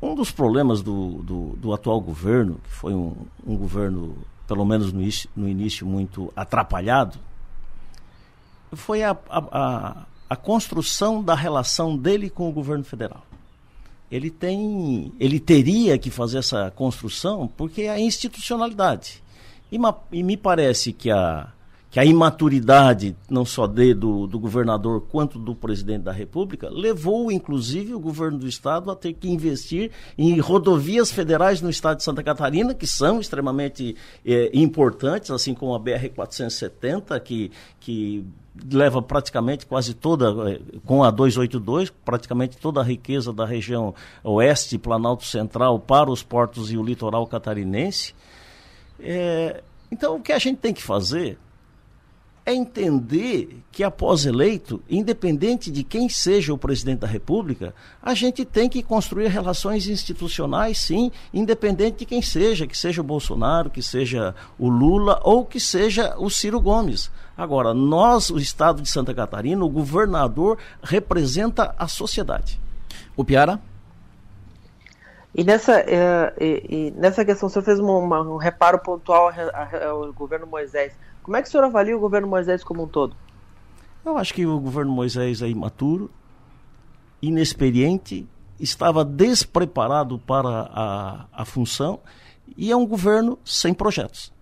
um 0.00 0.14
dos 0.14 0.30
problemas 0.30 0.82
do, 0.82 1.22
do, 1.22 1.56
do, 1.56 1.72
atual 1.72 2.00
governo, 2.00 2.60
que 2.62 2.70
foi 2.70 2.94
um, 2.94 3.16
um 3.46 3.56
governo, 3.56 4.16
pelo 4.46 4.64
menos 4.64 4.92
no 4.92 5.00
início, 5.00 5.28
no 5.34 5.48
início, 5.48 5.86
muito 5.86 6.32
atrapalhado, 6.36 7.18
foi 8.72 9.02
a, 9.02 9.16
a, 9.28 9.38
a, 9.50 10.06
a 10.30 10.36
construção 10.36 11.22
da 11.22 11.34
relação 11.34 11.96
dele 11.96 12.30
com 12.30 12.48
o 12.48 12.52
governo 12.52 12.84
federal. 12.84 13.24
Ele 14.10 14.30
tem, 14.30 15.12
ele 15.18 15.38
teria 15.38 15.98
que 15.98 16.10
fazer 16.10 16.38
essa 16.38 16.70
construção 16.70 17.48
porque 17.56 17.82
é 17.82 17.90
a 17.90 18.00
institucionalidade. 18.00 19.22
E, 19.70 19.78
e 20.12 20.22
me 20.22 20.36
parece 20.36 20.92
que 20.92 21.10
a, 21.10 21.52
que 21.90 21.98
a 21.98 22.04
imaturidade, 22.04 23.16
não 23.30 23.44
só 23.44 23.66
de, 23.66 23.94
do, 23.94 24.26
do 24.26 24.38
governador 24.38 25.00
quanto 25.08 25.38
do 25.38 25.54
presidente 25.54 26.02
da 26.02 26.12
República, 26.12 26.68
levou 26.68 27.32
inclusive 27.32 27.94
o 27.94 28.00
governo 28.00 28.38
do 28.38 28.46
estado 28.46 28.90
a 28.90 28.96
ter 28.96 29.14
que 29.14 29.28
investir 29.28 29.90
em 30.16 30.38
rodovias 30.38 31.10
federais 31.10 31.62
no 31.62 31.70
estado 31.70 31.98
de 31.98 32.04
Santa 32.04 32.22
Catarina, 32.22 32.74
que 32.74 32.86
são 32.86 33.20
extremamente 33.20 33.96
é, 34.24 34.50
importantes, 34.52 35.30
assim 35.30 35.54
como 35.54 35.74
a 35.74 35.80
BR-470, 35.80 37.18
que, 37.20 37.50
que 37.80 38.26
leva 38.70 39.00
praticamente 39.00 39.64
quase 39.64 39.94
toda, 39.94 40.50
eh, 40.50 40.60
com 40.84 41.02
a 41.02 41.10
282, 41.10 41.90
praticamente 42.04 42.56
toda 42.56 42.80
a 42.80 42.84
riqueza 42.84 43.32
da 43.32 43.46
região 43.46 43.94
oeste, 44.22 44.76
Planalto 44.76 45.24
Central, 45.24 45.78
para 45.78 46.10
os 46.10 46.22
portos 46.22 46.70
e 46.70 46.76
o 46.76 46.82
litoral 46.82 47.26
catarinense. 47.26 48.14
É, 49.00 49.62
então, 49.90 50.16
o 50.16 50.20
que 50.20 50.32
a 50.32 50.38
gente 50.38 50.58
tem 50.58 50.74
que 50.74 50.82
fazer 50.82 51.38
é 52.48 52.54
entender 52.54 53.62
que 53.70 53.84
após 53.84 54.24
eleito, 54.24 54.82
independente 54.88 55.70
de 55.70 55.84
quem 55.84 56.08
seja 56.08 56.54
o 56.54 56.56
presidente 56.56 57.00
da 57.00 57.06
República, 57.06 57.74
a 58.02 58.14
gente 58.14 58.42
tem 58.42 58.70
que 58.70 58.82
construir 58.82 59.28
relações 59.28 59.86
institucionais, 59.86 60.78
sim, 60.78 61.12
independente 61.32 61.98
de 61.98 62.06
quem 62.06 62.22
seja, 62.22 62.66
que 62.66 62.76
seja 62.76 63.02
o 63.02 63.04
Bolsonaro, 63.04 63.68
que 63.68 63.82
seja 63.82 64.34
o 64.58 64.70
Lula 64.70 65.20
ou 65.22 65.44
que 65.44 65.60
seja 65.60 66.14
o 66.16 66.30
Ciro 66.30 66.58
Gomes. 66.58 67.10
Agora, 67.36 67.74
nós, 67.74 68.30
o 68.30 68.38
Estado 68.38 68.80
de 68.80 68.88
Santa 68.88 69.12
Catarina, 69.12 69.62
o 69.62 69.68
governador 69.68 70.56
representa 70.82 71.74
a 71.78 71.86
sociedade. 71.86 72.58
O 73.14 73.26
Piara? 73.26 73.60
E 75.34 75.44
nessa, 75.44 75.80
é, 75.80 76.32
e, 76.40 76.66
e 76.68 76.90
nessa 76.92 77.26
questão, 77.26 77.46
o 77.46 77.50
senhor 77.50 77.62
fez 77.62 77.78
uma, 77.78 77.98
uma, 77.98 78.20
um 78.22 78.38
reparo 78.38 78.78
pontual 78.78 79.30
ao 79.86 80.12
governo 80.14 80.46
Moisés. 80.46 80.94
Como 81.28 81.36
é 81.36 81.42
que 81.42 81.48
o 81.48 81.50
senhor 81.50 81.64
avalia 81.64 81.94
o 81.94 82.00
governo 82.00 82.26
Moisés 82.26 82.64
como 82.64 82.84
um 82.84 82.88
todo? 82.88 83.14
Eu 84.02 84.16
acho 84.16 84.32
que 84.32 84.46
o 84.46 84.58
governo 84.58 84.90
Moisés 84.90 85.42
é 85.42 85.48
imaturo, 85.50 86.10
inexperiente, 87.20 88.26
estava 88.58 89.04
despreparado 89.04 90.18
para 90.18 90.48
a, 90.48 91.26
a 91.30 91.44
função 91.44 92.00
e 92.56 92.72
é 92.72 92.76
um 92.76 92.86
governo 92.86 93.38
sem 93.44 93.74
projetos. 93.74 94.32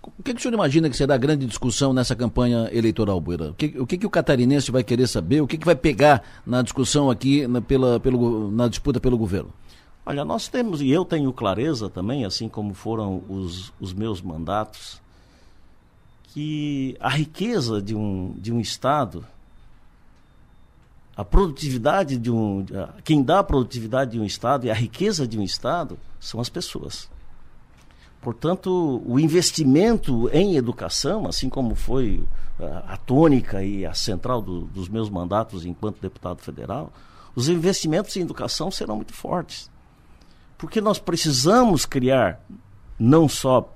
O 0.00 0.22
que, 0.22 0.32
que, 0.32 0.38
o 0.38 0.40
senhor 0.40 0.54
imagina 0.54 0.88
que 0.88 0.96
será 0.96 1.16
a 1.16 1.18
grande 1.18 1.44
discussão 1.44 1.92
nessa 1.92 2.14
campanha 2.14 2.68
eleitoral, 2.70 3.20
Buira? 3.20 3.50
O 3.50 3.54
que, 3.54 3.74
o 3.80 3.84
que, 3.84 3.98
que 3.98 4.06
o 4.06 4.10
catarinense 4.10 4.70
vai 4.70 4.84
querer 4.84 5.08
saber? 5.08 5.40
O 5.40 5.46
que, 5.48 5.58
que 5.58 5.66
vai 5.66 5.74
pegar 5.74 6.22
na 6.46 6.62
discussão 6.62 7.10
aqui, 7.10 7.48
na, 7.48 7.60
pela, 7.60 7.98
pelo, 7.98 8.48
na 8.52 8.68
disputa 8.68 9.00
pelo 9.00 9.18
governo? 9.18 9.52
Olha, 10.06 10.24
nós 10.24 10.46
temos, 10.46 10.80
e 10.80 10.88
eu 10.88 11.04
tenho 11.04 11.32
clareza 11.32 11.90
também, 11.90 12.24
assim 12.24 12.48
como 12.48 12.74
foram 12.74 13.24
os, 13.28 13.72
os 13.80 13.92
meus 13.92 14.22
mandatos, 14.22 15.01
que 16.32 16.96
a 16.98 17.10
riqueza 17.10 17.82
de 17.82 17.94
um, 17.94 18.32
de 18.38 18.50
um 18.50 18.58
Estado, 18.58 19.22
a 21.14 21.22
produtividade 21.22 22.16
de 22.16 22.30
um. 22.30 22.64
Quem 23.04 23.22
dá 23.22 23.40
a 23.40 23.44
produtividade 23.44 24.12
de 24.12 24.18
um 24.18 24.24
Estado 24.24 24.66
e 24.66 24.70
a 24.70 24.74
riqueza 24.74 25.28
de 25.28 25.38
um 25.38 25.42
Estado 25.42 25.98
são 26.18 26.40
as 26.40 26.48
pessoas. 26.48 27.10
Portanto, 28.22 29.02
o 29.04 29.20
investimento 29.20 30.30
em 30.32 30.56
educação, 30.56 31.26
assim 31.26 31.50
como 31.50 31.74
foi 31.74 32.24
a, 32.86 32.96
tônica 32.96 33.62
e 33.62 33.84
a 33.84 33.92
central 33.92 34.40
do, 34.40 34.62
dos 34.62 34.88
meus 34.88 35.10
mandatos 35.10 35.66
enquanto 35.66 36.00
deputado 36.00 36.40
federal, 36.40 36.90
os 37.34 37.48
investimentos 37.50 38.16
em 38.16 38.22
educação 38.22 38.70
serão 38.70 38.96
muito 38.96 39.12
fortes. 39.12 39.70
Porque 40.56 40.80
nós 40.80 40.98
precisamos 40.98 41.84
criar 41.84 42.40
não 42.98 43.28
só 43.28 43.70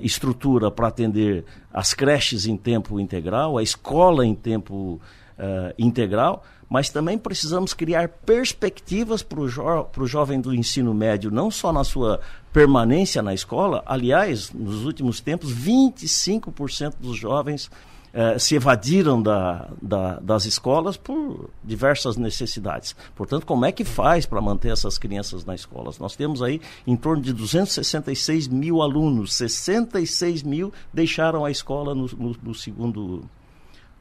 estrutura 0.00 0.70
para 0.70 0.88
atender 0.88 1.44
as 1.72 1.94
creches 1.94 2.46
em 2.46 2.56
tempo 2.56 3.00
integral, 3.00 3.56
a 3.56 3.62
escola 3.62 4.26
em 4.26 4.34
tempo 4.34 5.00
uh, 5.38 5.74
integral, 5.78 6.44
mas 6.68 6.88
também 6.88 7.18
precisamos 7.18 7.74
criar 7.74 8.08
perspectivas 8.08 9.22
para 9.22 9.40
o 9.40 9.48
jo 9.48 9.88
jovem 10.04 10.40
do 10.40 10.54
ensino 10.54 10.94
médio, 10.94 11.30
não 11.30 11.50
só 11.50 11.72
na 11.72 11.82
sua 11.82 12.20
permanência 12.52 13.20
na 13.22 13.34
escola. 13.34 13.82
Aliás, 13.84 14.52
nos 14.52 14.84
últimos 14.84 15.20
tempos, 15.20 15.52
25% 15.52 16.94
dos 17.00 17.16
jovens 17.16 17.70
eh, 18.12 18.38
se 18.38 18.54
evadiram 18.56 19.22
da, 19.22 19.68
da, 19.80 20.18
das 20.20 20.44
escolas 20.44 20.96
por 20.96 21.50
diversas 21.62 22.16
necessidades. 22.16 22.96
Portanto, 23.14 23.46
como 23.46 23.64
é 23.64 23.72
que 23.72 23.84
faz 23.84 24.26
para 24.26 24.40
manter 24.40 24.72
essas 24.72 24.98
crianças 24.98 25.44
na 25.44 25.54
escola? 25.54 25.92
Nós 26.00 26.16
temos 26.16 26.42
aí 26.42 26.60
em 26.86 26.96
torno 26.96 27.22
de 27.22 27.32
266 27.32 28.48
mil 28.48 28.82
alunos, 28.82 29.34
66 29.34 30.42
mil 30.42 30.72
deixaram 30.92 31.44
a 31.44 31.50
escola 31.50 31.94
no, 31.94 32.06
no, 32.18 32.36
no 32.42 32.54
segundo, 32.54 33.24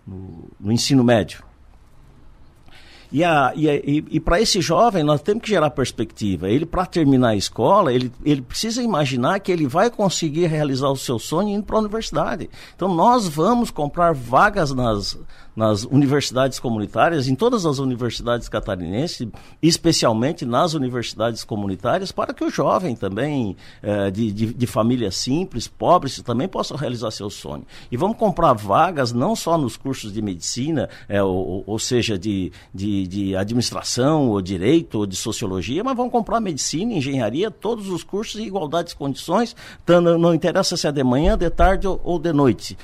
no, 0.06 0.50
no 0.60 0.72
ensino 0.72 1.04
médio. 1.04 1.49
E, 3.12 3.24
a, 3.24 3.51
e, 3.56 3.68
e, 3.68 4.06
e 4.12 4.20
para 4.20 4.39
esse 4.39 4.62
jovem, 4.62 5.04
nós 5.04 5.22
temos 5.22 5.42
que 5.44 5.50
gerar 5.50 5.72
perspectiva. 5.72 6.48
Ele, 6.48 6.66
para 6.66 6.86
terminar 6.86 7.30
a 7.30 7.36
escola, 7.36 7.92
ele, 7.92 8.12
ele 8.24 8.42
precisa 8.42 8.84
imaginar 8.84 9.39
que 9.39 9.51
ele 9.51 9.68
vai 9.68 9.89
conseguir 9.89 10.46
realizar 10.46 10.89
o 10.89 10.96
seu 10.96 11.18
sonho 11.18 11.50
indo 11.50 11.63
para 11.63 11.78
a 11.78 11.80
universidade. 11.80 12.50
Então, 12.75 12.94
nós 12.94 13.28
vamos 13.28 13.72
comprar 13.72 14.13
vagas 14.13 14.72
nas, 14.72 15.18
nas 15.60 15.84
universidades 15.84 16.58
comunitárias, 16.58 17.28
em 17.28 17.36
todas 17.36 17.66
as 17.66 17.80
universidades 17.80 18.48
catarinenses, 18.48 19.28
especialmente 19.62 20.46
nas 20.46 20.74
universidades 20.74 21.44
comunitárias, 21.44 22.13
para 22.13 22.34
que 22.34 22.46
o 22.46 22.50
jovem 22.50 22.96
também, 22.96 23.58
eh, 23.84 24.10
de, 24.10 24.32
de, 24.32 24.54
de, 24.54 24.68
família 24.68 25.12
simples, 25.12 25.68
pobres, 25.68 26.22
também 26.22 26.48
possa 26.48 26.78
realizar 26.78 27.12
seu 27.12 27.30
sonho. 27.30 27.66
E 27.92 27.98
vamos 27.98 28.16
comprar 28.16 28.54
vagas 28.54 29.12
não 29.12 29.36
só 29.36 29.58
nos 29.58 29.75
cursos 29.75 30.13
de 30.13 30.22
medicina, 30.22 30.88
eh, 31.10 31.22
ou, 31.22 31.62
ou, 31.68 31.78
seja, 31.78 32.18
de, 32.18 32.54
de, 32.74 33.06
de 33.06 33.36
administração, 33.36 34.30
ou 34.30 34.42
direito, 34.42 35.00
ou 35.00 35.06
de 35.06 35.18
sociologia, 35.18 35.84
mas 35.84 35.98
vamos 35.98 36.13
comprar 36.13 36.39
medicina, 36.39 36.94
engenharia, 36.94 37.51
todos 37.51 37.89
os 37.89 38.01
cursos 38.01 38.39
em 38.39 38.46
igualdade 38.46 38.89
de 38.89 38.96
condições, 38.96 39.54
não 39.86 40.34
interessa 40.34 40.78
se 40.78 40.88
é 40.88 40.92
de 40.92 41.04
manhã, 41.04 41.38
de 41.38 41.50
tarde 41.50 41.86
ou 41.86 42.18
de 42.18 42.32
noite. 42.32 42.78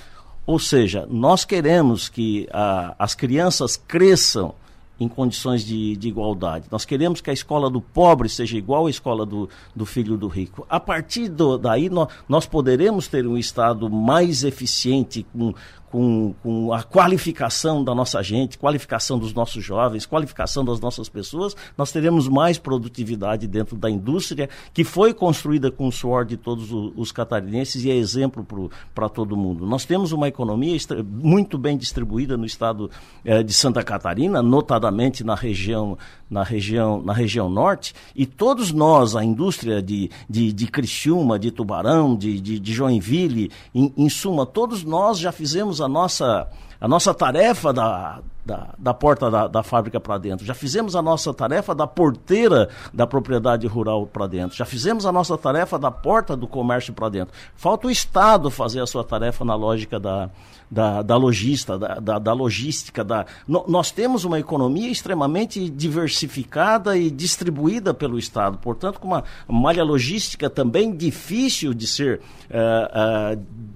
Ou 0.45 0.59
seja, 0.59 1.07
nós 1.09 1.43
queremos 1.43 2.07
que 2.07 2.47
a, 2.51 2.95
as 2.99 3.15
crianças 3.15 3.75
cresçam 3.75 4.53
em 4.99 5.07
condições 5.07 5.65
de, 5.65 5.95
de, 5.97 6.07
igualdade. 6.07 6.67
Nós 6.71 6.85
queremos 6.85 7.19
que 7.19 7.29
a 7.29 7.33
escola 7.33 7.69
do 7.69 7.81
pobre 7.81 8.29
seja 8.29 8.57
igual 8.57 8.87
à 8.87 8.89
escola 8.89 9.25
do, 9.25 9.49
do 9.75 9.85
filho 9.85 10.17
do 10.17 10.27
rico. 10.27 10.65
A 10.69 10.79
partir 10.79 11.27
do, 11.27 11.57
daí, 11.57 11.89
nós, 11.89 12.07
nós 12.29 12.45
poderemos 12.45 13.07
ter 13.07 13.27
um 13.27 13.37
Estado 13.37 13.89
mais 13.89 14.43
eficiente, 14.43 15.25
com, 15.33 15.53
com, 15.95 16.35
com 16.43 16.73
a 16.73 16.83
qualificação 16.83 17.81
da 17.81 17.95
nossa 17.95 18.21
gente, 18.21 18.57
qualificação 18.57 19.17
dos 19.17 19.33
nossos 19.33 19.63
jovens, 19.63 20.05
qualificação 20.05 20.65
das 20.65 20.77
nossas 20.81 21.07
pessoas, 21.07 21.55
nós 21.77 21.89
teremos 21.89 22.27
mais 22.27 22.57
produtividade 22.57 23.47
dentro 23.47 23.77
da 23.77 23.89
indústria 23.89 24.49
que 24.73 24.83
foi 24.83 25.13
construída 25.13 25.71
com 25.71 25.87
o 25.87 25.91
suor 25.93 26.25
de 26.25 26.35
todos 26.35 26.69
os 26.69 27.13
catarinenses 27.13 27.85
e 27.85 27.89
é 27.89 27.95
exemplo 27.95 28.45
para 28.93 29.07
todo 29.07 29.37
mundo. 29.37 29.65
Nós 29.65 29.85
temos 29.85 30.11
uma 30.11 30.27
economia 30.27 30.75
muito 31.05 31.57
bem 31.57 31.77
distribuída 31.77 32.35
no 32.35 32.45
estado 32.45 32.91
eh, 33.23 33.41
de 33.41 33.53
Santa 33.53 33.81
Catarina, 33.81 34.41
notadamente 34.41 35.23
na 35.23 35.33
região, 35.33 35.97
na 36.29 36.43
região, 36.43 37.01
na 37.01 37.13
região 37.13 37.49
norte, 37.49 37.95
e 38.13 38.25
todos 38.25 38.73
nós, 38.73 39.15
a 39.15 39.23
indústria 39.23 39.81
de, 39.81 40.09
de, 40.29 40.51
de 40.51 40.67
Criciúma, 40.67 41.39
de 41.39 41.51
Tubarão, 41.51 42.17
de, 42.17 42.41
de, 42.41 42.59
de 42.59 42.73
Joinville, 42.73 43.49
em, 43.73 43.93
em 43.95 44.09
suma, 44.09 44.45
todos 44.45 44.83
nós 44.83 45.17
já 45.17 45.31
fizemos 45.31 45.79
a 45.79 45.84
nossa, 45.87 46.47
a 46.79 46.87
nossa 46.87 47.13
tarefa 47.13 47.73
da, 47.73 48.19
da, 48.45 48.73
da 48.77 48.93
porta 48.93 49.31
da, 49.31 49.47
da 49.47 49.63
fábrica 49.63 49.99
para 49.99 50.17
dentro, 50.17 50.45
já 50.45 50.53
fizemos 50.53 50.95
a 50.95 51.01
nossa 51.01 51.33
tarefa 51.33 51.73
da 51.73 51.87
porteira 51.87 52.69
da 52.93 53.07
propriedade 53.07 53.65
rural 53.65 54.05
para 54.05 54.27
dentro, 54.27 54.55
já 54.55 54.65
fizemos 54.65 55.05
a 55.05 55.11
nossa 55.11 55.37
tarefa 55.37 55.79
da 55.79 55.89
porta 55.89 56.37
do 56.37 56.47
comércio 56.47 56.93
para 56.93 57.09
dentro. 57.09 57.33
Falta 57.55 57.87
o 57.87 57.91
Estado 57.91 58.51
fazer 58.51 58.81
a 58.81 58.87
sua 58.87 59.03
tarefa 59.03 59.43
na 59.43 59.55
lógica 59.55 59.99
da, 59.99 60.29
da, 60.69 61.01
da 61.01 61.15
logista, 61.15 61.77
da, 61.77 61.95
da, 61.95 62.19
da 62.19 62.33
logística. 62.33 63.03
Da... 63.03 63.25
Nós 63.47 63.91
temos 63.91 64.25
uma 64.25 64.39
economia 64.39 64.89
extremamente 64.89 65.69
diversificada 65.69 66.97
e 66.97 67.09
distribuída 67.09 67.93
pelo 67.93 68.19
Estado, 68.19 68.57
portanto, 68.57 68.99
com 68.99 69.07
uma 69.07 69.23
malha 69.47 69.83
logística 69.83 70.49
também 70.49 70.95
difícil 70.95 71.73
de 71.73 71.87
ser. 71.87 72.21
Uh, 72.49 73.37
uh, 73.37 73.74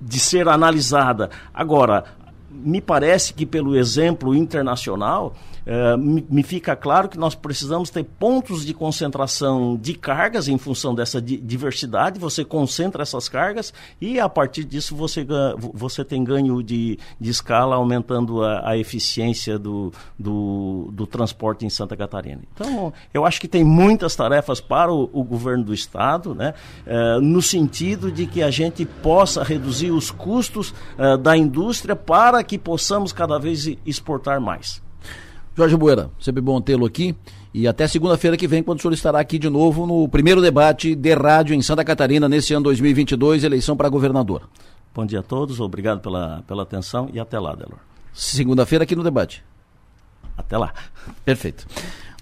de 0.00 0.18
ser 0.18 0.48
analisada. 0.48 1.30
Agora, 1.52 2.04
me 2.50 2.80
parece 2.80 3.32
que 3.32 3.46
pelo 3.46 3.76
exemplo 3.76 4.34
internacional, 4.34 5.32
eh, 5.66 5.96
me, 5.96 6.42
fica 6.42 6.74
claro 6.74 7.08
que 7.08 7.18
nós 7.18 7.34
precisamos 7.34 7.90
ter 7.90 8.04
pontos 8.04 8.64
de 8.64 8.74
concentração 8.74 9.76
de 9.76 9.94
cargas 9.94 10.48
em 10.48 10.58
função 10.58 10.94
dessa 10.94 11.20
diversidade. 11.20 12.18
Você 12.18 12.44
concentra 12.44 13.02
essas 13.02 13.28
cargas 13.28 13.72
e 14.00 14.18
a 14.18 14.28
partir 14.28 14.64
disso 14.64 14.94
você, 14.94 15.26
você 15.74 16.04
tem 16.04 16.22
ganho 16.24 16.62
de, 16.62 16.98
de 17.18 17.30
escala, 17.30 17.76
aumentando 17.76 18.42
a, 18.42 18.70
a 18.70 18.76
eficiência 18.76 19.58
do, 19.58 19.92
do, 20.18 20.90
do, 20.92 21.06
transporte 21.06 21.64
em 21.64 21.70
Santa 21.70 21.96
Catarina. 21.96 22.42
Então, 22.54 22.92
eu 23.12 23.24
acho 23.24 23.40
que 23.40 23.48
tem 23.48 23.64
muitas 23.64 24.14
tarefas 24.14 24.60
para 24.60 24.92
o, 24.92 25.08
o 25.12 25.24
governo 25.24 25.64
do 25.64 25.74
Estado, 25.74 26.34
né, 26.34 26.54
eh, 26.86 27.18
no 27.20 27.42
sentido 27.42 28.10
de 28.10 28.26
que 28.26 28.42
a 28.42 28.50
gente 28.50 28.84
possa 28.84 29.42
reduzir 29.42 29.90
os 29.90 30.10
custos 30.10 30.74
eh, 30.98 31.16
da 31.16 31.36
indústria 31.36 31.96
para 31.96 32.42
que 32.42 32.58
possamos 32.58 33.12
cada 33.12 33.38
vez 33.38 33.66
exportar 33.84 34.40
mais. 34.40 34.82
Jorge 35.60 35.76
Bueira, 35.76 36.10
sempre 36.18 36.40
bom 36.40 36.58
tê-lo 36.58 36.86
aqui. 36.86 37.14
E 37.52 37.68
até 37.68 37.86
segunda-feira 37.86 38.34
que 38.34 38.48
vem, 38.48 38.62
quando 38.62 38.78
o 38.78 38.80
senhor 38.80 38.94
estará 38.94 39.20
aqui 39.20 39.38
de 39.38 39.50
novo 39.50 39.86
no 39.86 40.08
primeiro 40.08 40.40
debate 40.40 40.94
de 40.94 41.12
rádio 41.12 41.54
em 41.54 41.60
Santa 41.60 41.84
Catarina, 41.84 42.26
nesse 42.30 42.54
ano 42.54 42.64
2022, 42.64 43.44
eleição 43.44 43.76
para 43.76 43.86
governador. 43.90 44.48
Bom 44.94 45.04
dia 45.04 45.20
a 45.20 45.22
todos, 45.22 45.60
obrigado 45.60 46.00
pela, 46.00 46.42
pela 46.46 46.62
atenção 46.62 47.10
e 47.12 47.20
até 47.20 47.38
lá, 47.38 47.54
Delor. 47.54 47.76
Segunda-feira 48.14 48.84
aqui 48.84 48.96
no 48.96 49.02
debate. 49.02 49.44
Até 50.34 50.56
lá. 50.56 50.72
Perfeito. 51.26 51.66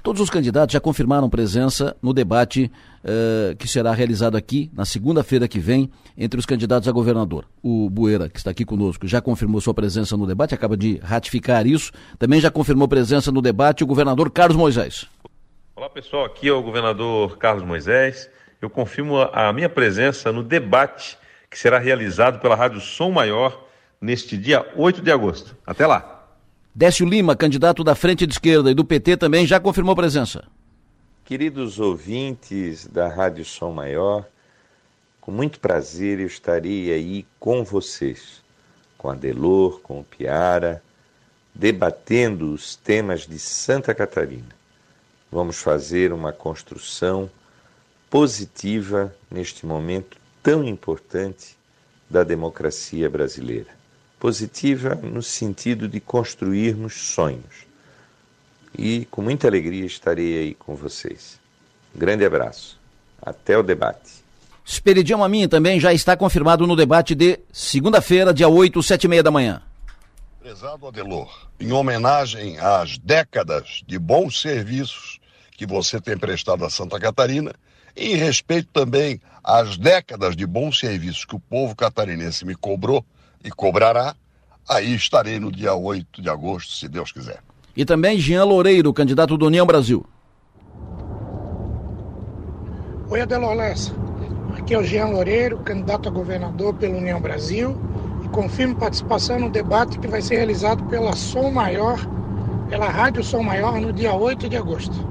Todos 0.09 0.23
os 0.23 0.31
candidatos 0.31 0.73
já 0.73 0.81
confirmaram 0.81 1.29
presença 1.29 1.95
no 2.01 2.15
debate 2.15 2.73
uh, 3.05 3.55
que 3.57 3.69
será 3.69 3.93
realizado 3.93 4.39
aqui 4.39 4.71
na 4.73 4.87
segunda-feira 4.87 5.47
que 5.47 5.59
vem 5.59 5.91
entre 6.17 6.41
os 6.41 6.47
candidatos 6.47 6.89
a 6.89 6.93
governador. 6.93 7.45
O 7.63 7.91
Bueira, 7.91 8.27
que 8.27 8.39
está 8.39 8.51
aqui 8.51 8.65
conosco, 8.65 9.07
já 9.07 9.21
confirmou 9.21 9.61
sua 9.61 9.75
presença 9.75 10.17
no 10.17 10.27
debate, 10.27 10.55
acaba 10.55 10.79
de 10.79 10.97
ratificar 11.05 11.67
isso. 11.67 11.93
Também 12.19 12.41
já 12.41 12.51
confirmou 12.51 12.89
presença 12.89 13.31
no 13.31 13.43
debate 13.43 13.85
o 13.85 13.87
governador 13.87 14.31
Carlos 14.31 14.57
Moisés. 14.57 15.07
Olá 15.77 15.91
pessoal, 15.91 16.25
aqui 16.25 16.49
é 16.49 16.53
o 16.55 16.63
governador 16.63 17.37
Carlos 17.37 17.63
Moisés. 17.63 18.31
Eu 18.63 18.71
confirmo 18.71 19.19
a 19.31 19.53
minha 19.53 19.69
presença 19.69 20.33
no 20.33 20.43
debate 20.43 21.19
que 21.51 21.59
será 21.59 21.79
realizado 21.79 22.41
pela 22.41 22.57
Rádio 22.57 22.81
Som 22.81 23.11
Maior 23.11 23.63
neste 24.01 24.39
dia 24.39 24.67
8 24.75 25.03
de 25.03 25.13
agosto. 25.13 25.55
Até 25.67 25.87
lá! 25.87 26.18
Décio 26.79 27.05
Lima, 27.05 27.35
candidato 27.35 27.83
da 27.83 27.97
Frente 27.97 28.25
de 28.25 28.35
Esquerda 28.35 28.71
e 28.71 28.75
do 28.75 28.85
PT, 28.85 29.17
também 29.17 29.45
já 29.45 29.59
confirmou 29.59 29.97
presença. 29.97 30.45
Queridos 31.25 31.81
ouvintes 31.81 32.87
da 32.87 33.09
Rádio 33.09 33.45
Som 33.45 33.73
Maior, 33.73 34.25
com 35.21 35.33
muito 35.33 35.59
prazer 35.59 36.21
eu 36.21 36.29
estarei 36.29 36.93
aí 36.93 37.27
com 37.41 37.65
vocês, 37.65 38.45
com 38.97 39.11
a 39.11 39.17
Delor, 39.17 39.81
com 39.81 39.99
o 39.99 40.05
Piara, 40.05 40.81
debatendo 41.53 42.53
os 42.53 42.77
temas 42.77 43.27
de 43.27 43.41
Santa 43.41 43.93
Catarina. 43.93 44.55
Vamos 45.33 45.61
fazer 45.61 46.13
uma 46.13 46.33
construção 46.33 47.29
positiva 48.09 49.13
neste 49.29 49.67
momento 49.67 50.17
tão 50.41 50.63
importante 50.63 51.59
da 52.09 52.23
democracia 52.23 53.11
brasileira 53.11 53.79
positiva 54.19 54.95
no 54.95 55.23
sentido 55.23 55.89
de 55.89 56.01
construirmos 56.01 56.95
sonhos. 56.95 57.67
E 58.77 59.07
com 59.11 59.23
muita 59.23 59.47
alegria 59.47 59.87
estarei 59.87 60.39
aí 60.39 60.55
com 60.55 60.75
vocês. 60.75 61.39
Grande 61.95 62.25
abraço. 62.25 62.79
Até 63.21 63.57
o 63.59 63.63
debate. 63.63 64.19
Esperidião 64.65 65.25
Amin 65.25 65.49
também 65.49 65.81
já 65.81 65.93
está 65.95 66.17
confirmado 66.17 66.67
no 66.67 66.77
debate 66.77 67.15
de 67.15 67.41
segunda-feira, 67.51 68.35
dia 68.35 68.49
8, 68.49 68.83
sete 68.83 69.05
e 69.05 69.09
meia 69.09 69.23
da 69.23 69.31
manhã. 69.31 69.63
Prezado 70.41 70.87
Adelor, 70.87 71.49
em 71.59 71.73
homenagem 71.73 72.59
às 72.59 72.99
décadas 72.99 73.83
de 73.87 73.99
bons 73.99 74.41
serviços 74.41 75.19
que 75.53 75.67
você 75.67 76.01
tem 76.01 76.17
prestado 76.17 76.65
a 76.65 76.71
Santa 76.71 77.01
Catarina, 77.01 77.53
e 77.97 78.13
em 78.13 78.17
respeito 78.17 78.69
também 78.73 79.21
às 79.43 79.77
décadas 79.77 80.37
de 80.37 80.47
bons 80.47 80.79
serviços 80.79 81.25
que 81.25 81.35
o 81.35 81.41
povo 81.41 81.75
catarinense 81.75 82.45
me 82.45 82.55
cobrou, 82.55 83.05
e 83.45 83.51
cobrará, 83.51 84.15
aí 84.69 84.95
estarei 84.95 85.39
no 85.39 85.51
dia 85.51 85.75
8 85.75 86.21
de 86.21 86.29
agosto, 86.29 86.73
se 86.73 86.89
Deus 86.89 87.13
quiser. 87.13 87.41
E 87.77 87.85
também 87.85 88.19
Jean 88.19 88.45
Loureiro, 88.45 88.93
candidato 88.93 89.37
do 89.37 89.47
União 89.47 89.67
Brasil. 89.67 90.05
Oi, 93.11 93.21
Adelor 93.21 93.55
Lessa. 93.55 93.93
Aqui 94.57 94.75
é 94.75 94.79
o 94.79 94.85
Jean 94.85 95.07
Loureiro, 95.07 95.59
candidato 95.59 96.09
a 96.09 96.13
governador 96.13 96.75
pela 96.75 96.97
União 96.97 97.21
Brasil, 97.21 97.77
e 98.25 98.29
confirmo 98.29 98.75
participação 98.75 99.39
no 99.39 99.49
debate 99.49 99.99
que 99.99 100.09
vai 100.09 100.21
ser 100.21 100.37
realizado 100.37 100.85
pela 100.85 101.15
Som 101.15 101.51
Maior, 101.51 101.99
pela 102.69 102.89
Rádio 102.89 103.23
Som 103.23 103.43
Maior, 103.43 103.81
no 103.81 103.93
dia 103.93 104.13
8 104.13 104.49
de 104.49 104.57
agosto. 104.57 105.09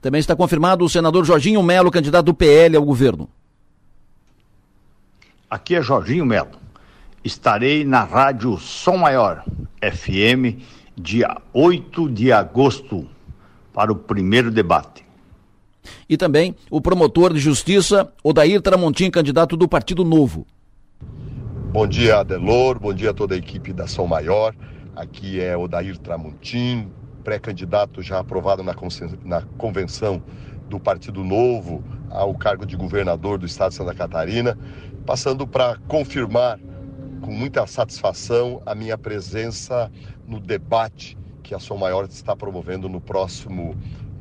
Também 0.00 0.20
está 0.20 0.36
confirmado 0.36 0.84
o 0.84 0.88
senador 0.88 1.24
Jorginho 1.24 1.62
Melo, 1.62 1.90
candidato 1.90 2.26
do 2.26 2.34
PL 2.34 2.76
ao 2.76 2.84
governo. 2.84 3.28
Aqui 5.50 5.74
é 5.74 5.82
Jorginho 5.82 6.24
Melo 6.24 6.61
estarei 7.24 7.84
na 7.84 8.02
Rádio 8.02 8.58
Som 8.58 8.96
Maior, 8.96 9.44
FM, 9.80 10.60
dia 10.96 11.36
8 11.52 12.08
de 12.10 12.32
agosto, 12.32 13.08
para 13.72 13.92
o 13.92 13.96
primeiro 13.96 14.50
debate. 14.50 15.04
E 16.08 16.16
também 16.16 16.54
o 16.70 16.80
promotor 16.80 17.32
de 17.32 17.38
justiça, 17.40 18.12
Odair 18.22 18.60
Tramontim, 18.60 19.10
candidato 19.10 19.56
do 19.56 19.68
Partido 19.68 20.04
Novo. 20.04 20.46
Bom 21.72 21.86
dia, 21.86 22.18
Adelor, 22.18 22.78
bom 22.78 22.92
dia 22.92 23.10
a 23.10 23.14
toda 23.14 23.34
a 23.34 23.38
equipe 23.38 23.72
da 23.72 23.86
Som 23.86 24.06
Maior. 24.06 24.54
Aqui 24.94 25.40
é 25.40 25.56
Odair 25.56 25.96
Tramontim, 25.98 26.88
pré-candidato 27.24 28.02
já 28.02 28.18
aprovado 28.18 28.62
na, 28.62 28.74
na 29.24 29.42
convenção 29.56 30.22
do 30.68 30.78
Partido 30.78 31.24
Novo 31.24 31.82
ao 32.10 32.34
cargo 32.34 32.66
de 32.66 32.76
governador 32.76 33.38
do 33.38 33.46
estado 33.46 33.70
de 33.70 33.76
Santa 33.76 33.94
Catarina, 33.94 34.58
passando 35.06 35.46
para 35.46 35.78
confirmar 35.88 36.58
com 37.22 37.30
muita 37.30 37.66
satisfação 37.66 38.60
a 38.66 38.74
minha 38.74 38.98
presença 38.98 39.90
no 40.26 40.40
debate 40.40 41.16
que 41.42 41.54
a 41.54 41.58
Som 41.58 41.76
Maior 41.76 42.04
está 42.04 42.36
promovendo 42.36 42.88
no 42.88 43.00
próximo 43.00 43.76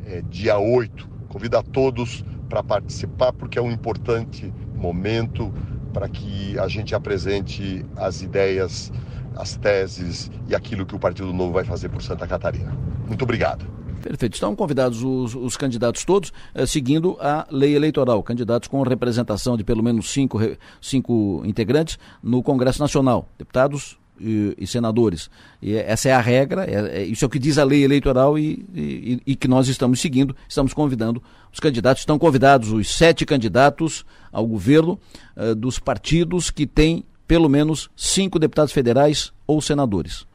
é, 0.06 0.22
dia 0.22 0.58
8. 0.58 1.10
Convido 1.28 1.58
a 1.58 1.64
todos 1.64 2.24
para 2.48 2.64
participar, 2.64 3.34
porque 3.34 3.58
é 3.58 3.62
um 3.62 3.72
importante 3.72 4.54
momento 4.76 5.52
para 5.94 6.08
que 6.08 6.58
a 6.60 6.68
gente 6.68 6.96
apresente 6.96 7.86
as 7.96 8.22
ideias, 8.22 8.92
as 9.36 9.58
teses 9.58 10.32
e 10.48 10.56
aquilo 10.56 10.86
que 10.86 10.96
o 10.96 11.00
Partido 11.00 11.34
Novo 11.34 11.54
vai 11.54 11.64
fazer 11.64 11.90
por 11.90 12.02
Santa 12.02 12.28
Catarina. 12.28 12.72
Muito 13.08 13.24
obrigado. 13.24 13.81
Perfeito. 14.02 14.34
Estão 14.34 14.56
convidados 14.56 15.04
os, 15.04 15.36
os 15.36 15.58
candidatos 15.58 16.04
todos, 16.04 16.34
eh, 16.54 16.66
seguindo 16.66 17.18
a 17.20 17.48
lei 17.50 17.76
eleitoral. 17.76 18.22
Candidatos 18.24 18.68
com 18.68 18.82
representação 18.82 19.56
de 19.56 19.64
pelo 19.64 19.84
menos 19.84 20.12
cinco, 20.12 20.40
cinco 20.82 21.42
integrantes 21.46 21.98
no 22.22 22.42
Congresso 22.44 22.80
Nacional. 22.80 23.28
Deputados 23.38 23.98
e, 24.22 24.56
e 24.58 24.68
senadores. 24.68 25.30
E 25.62 25.76
essa 25.76 26.10
é 26.10 26.14
a 26.14 26.22
regra, 26.22 26.66
é, 26.66 27.02
é, 27.02 27.04
isso 27.04 27.26
é 27.26 27.28
o 27.28 27.30
que 27.30 27.40
diz 27.40 27.58
a 27.58 27.64
lei 27.64 27.84
eleitoral 27.84 28.38
e, 28.38 28.66
e, 28.74 29.22
e, 29.26 29.36
que 29.36 29.48
nós 29.48 29.68
estamos 29.68 30.00
seguindo. 30.00 30.36
Estamos 30.48 30.74
convidando 30.74 31.22
os 31.52 31.60
candidatos. 31.60 32.02
Estão 32.02 32.20
convidados 32.20 32.72
os 32.72 32.96
sete 32.96 33.26
candidatos 33.26 34.06
ao 34.32 34.46
governo 34.46 35.00
uh, 35.36 35.56
dos 35.56 35.80
partidos 35.80 36.50
que 36.50 36.66
têm 36.66 37.04
pelo 37.28 37.50
menos 37.50 37.90
cinco 37.96 38.38
deputados 38.38 38.74
federais 38.74 39.34
ou 39.48 39.62
senadores. 39.62 40.26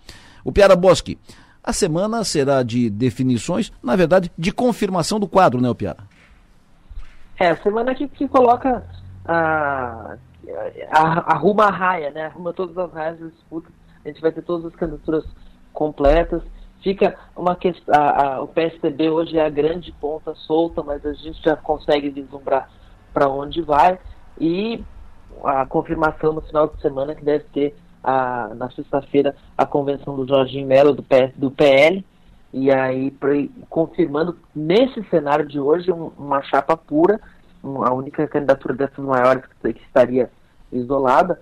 O 0.45 0.53
Piara 0.53 0.77
Bosque. 0.77 1.19
A 1.67 1.73
semana 1.73 2.23
será 2.23 2.63
de 2.63 2.89
definições, 2.89 3.73
na 3.83 3.97
verdade, 3.97 4.31
de 4.39 4.53
confirmação 4.53 5.19
do 5.19 5.27
quadro, 5.27 5.61
né, 5.61 5.75
Piara? 5.75 5.99
É, 7.41 7.51
a 7.51 7.57
semana 7.57 7.93
que, 7.93 8.07
que 8.07 8.29
coloca 8.29 8.85
a, 9.25 10.17
arruma 11.27 11.65
a 11.65 11.71
raia, 11.71 12.11
né? 12.13 12.27
Arruma 12.27 12.53
todas 12.53 12.79
as 12.79 12.93
raias 12.93 13.19
da 13.19 13.27
disputa. 13.27 13.69
A 14.05 14.09
gente 14.09 14.21
vai 14.21 14.31
ter 14.31 14.43
todas 14.43 14.67
as 14.67 14.77
candidaturas 14.77 15.25
completas. 15.73 16.41
Fica 16.83 17.19
uma 17.37 17.57
questão. 17.57 17.93
A, 17.93 18.37
a, 18.37 18.43
o 18.43 18.47
PSDB 18.47 19.11
hoje 19.11 19.37
é 19.37 19.45
a 19.45 19.51
grande 19.51 19.91
ponta 19.91 20.37
solta, 20.37 20.85
mas 20.85 21.05
a 21.05 21.15
gente 21.15 21.43
já 21.43 21.57
consegue 21.57 22.11
vislumbrar 22.11 22.71
para 23.13 23.29
onde 23.29 23.61
vai. 23.61 23.99
E 24.41 24.85
a 25.43 25.67
confirmação 25.67 26.33
no 26.33 26.41
final 26.43 26.69
de 26.69 26.81
semana 26.81 27.15
que 27.15 27.25
deve 27.25 27.45
ter 27.53 27.77
a, 28.07 28.55
na 28.55 28.71
sexta-feira 28.71 29.35
a 29.59 29.67
convenção 29.67 30.15
do 30.15 30.29
Jorginho 30.29 30.65
Melo 30.65 30.95
do, 30.95 31.03
PS, 31.03 31.33
do 31.35 31.51
PL, 31.51 32.07
e 32.53 32.71
aí 32.71 33.13
confirmando 33.69 34.39
nesse 34.55 35.03
cenário 35.11 35.45
de 35.45 35.59
hoje 35.59 35.91
um, 35.91 36.13
uma 36.17 36.41
chapa 36.43 36.77
pura, 36.77 37.21
a 37.65 37.93
única 37.93 38.29
candidatura 38.29 38.75
dessas 38.75 39.05
maiores 39.05 39.43
que, 39.61 39.73
que 39.73 39.83
estaria 39.83 40.31
isolada, 40.71 41.41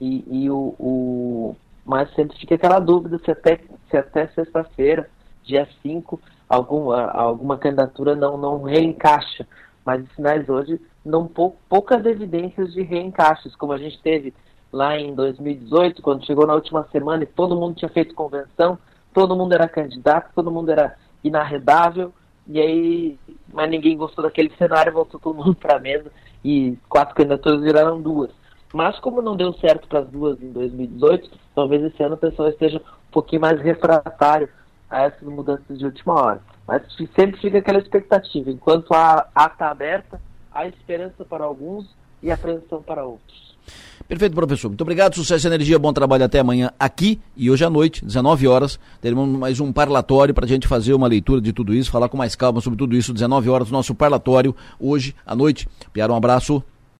e, 0.00 0.24
e 0.44 0.50
o, 0.50 0.74
o, 0.78 1.56
mas 1.84 2.12
sempre 2.14 2.38
fica 2.38 2.54
aquela 2.54 2.78
dúvida 2.78 3.20
se 3.22 3.30
até, 3.30 3.60
se 3.90 3.96
até 3.98 4.26
sexta-feira, 4.28 5.10
dia 5.44 5.68
5, 5.82 6.18
alguma, 6.48 7.10
alguma 7.10 7.58
candidatura 7.58 8.16
não, 8.16 8.38
não 8.38 8.62
reencaixa. 8.62 9.46
Mas 9.84 10.02
os 10.02 10.12
sinais 10.16 10.48
hoje 10.48 10.80
não 11.04 11.28
pou, 11.28 11.56
poucas 11.68 12.04
evidências 12.04 12.72
de 12.72 12.82
reencaixes, 12.82 13.54
como 13.54 13.72
a 13.72 13.78
gente 13.78 14.00
teve 14.02 14.34
lá 14.72 14.98
em 14.98 15.14
2018, 15.14 16.02
quando 16.02 16.26
chegou 16.26 16.46
na 16.46 16.54
última 16.54 16.86
semana 16.92 17.22
e 17.22 17.26
todo 17.26 17.56
mundo 17.56 17.76
tinha 17.76 17.88
feito 17.88 18.14
convenção, 18.14 18.78
todo 19.12 19.36
mundo 19.36 19.52
era 19.52 19.68
candidato, 19.68 20.32
todo 20.34 20.50
mundo 20.50 20.70
era 20.70 20.96
inarredável, 21.22 22.12
e 22.46 22.60
aí, 22.60 23.18
mas 23.52 23.68
ninguém 23.70 23.96
gostou 23.96 24.24
daquele 24.24 24.52
cenário, 24.58 24.92
voltou 24.92 25.18
todo 25.18 25.36
mundo 25.36 25.54
para 25.54 25.76
a 25.76 25.80
mesa 25.80 26.10
e 26.44 26.76
quatro 26.88 27.14
candidaturas 27.14 27.62
viraram 27.62 28.00
duas. 28.00 28.30
Mas 28.72 28.98
como 28.98 29.22
não 29.22 29.36
deu 29.36 29.52
certo 29.54 29.88
para 29.88 30.00
as 30.00 30.08
duas 30.08 30.40
em 30.40 30.52
2018, 30.52 31.30
talvez 31.54 31.82
esse 31.82 32.02
ano 32.02 32.14
o 32.14 32.18
pessoal 32.18 32.48
esteja 32.48 32.78
um 32.78 33.10
pouquinho 33.10 33.40
mais 33.40 33.60
refratário 33.60 34.48
a 34.90 35.02
essas 35.02 35.22
mudanças 35.22 35.78
de 35.78 35.84
última 35.84 36.14
hora. 36.14 36.40
Mas 36.66 36.82
sempre 37.14 37.40
fica 37.40 37.58
aquela 37.58 37.78
expectativa. 37.78 38.50
Enquanto 38.50 38.92
a 38.92 39.28
ata 39.34 39.52
está 39.52 39.70
aberta, 39.70 40.20
há 40.52 40.66
esperança 40.66 41.24
para 41.24 41.44
alguns 41.44 41.88
e 42.22 42.30
apreensão 42.30 42.82
para 42.82 43.04
outros. 43.04 43.56
Perfeito, 44.08 44.34
professor. 44.34 44.68
Muito 44.68 44.80
obrigado. 44.82 45.14
Sucesso 45.14 45.46
e 45.46 45.48
energia. 45.48 45.78
Bom 45.78 45.92
trabalho 45.92 46.24
até 46.24 46.38
amanhã 46.38 46.70
aqui. 46.78 47.20
E 47.36 47.50
hoje 47.50 47.64
à 47.64 47.70
noite, 47.70 48.04
19 48.04 48.46
horas, 48.46 48.78
teremos 49.00 49.28
mais 49.28 49.58
um 49.58 49.72
parlatório 49.72 50.32
para 50.32 50.44
a 50.44 50.48
gente 50.48 50.68
fazer 50.68 50.94
uma 50.94 51.08
leitura 51.08 51.40
de 51.40 51.52
tudo 51.52 51.74
isso, 51.74 51.90
falar 51.90 52.08
com 52.08 52.16
mais 52.16 52.36
calma 52.36 52.60
sobre 52.60 52.78
tudo 52.78 52.96
isso. 52.96 53.12
19 53.12 53.48
horas, 53.48 53.70
nosso 53.70 53.94
parlatório, 53.94 54.54
hoje 54.78 55.14
à 55.26 55.34
noite. 55.34 55.68
Piara, 55.92 56.12
um 56.12 56.16
abraço. 56.16 56.62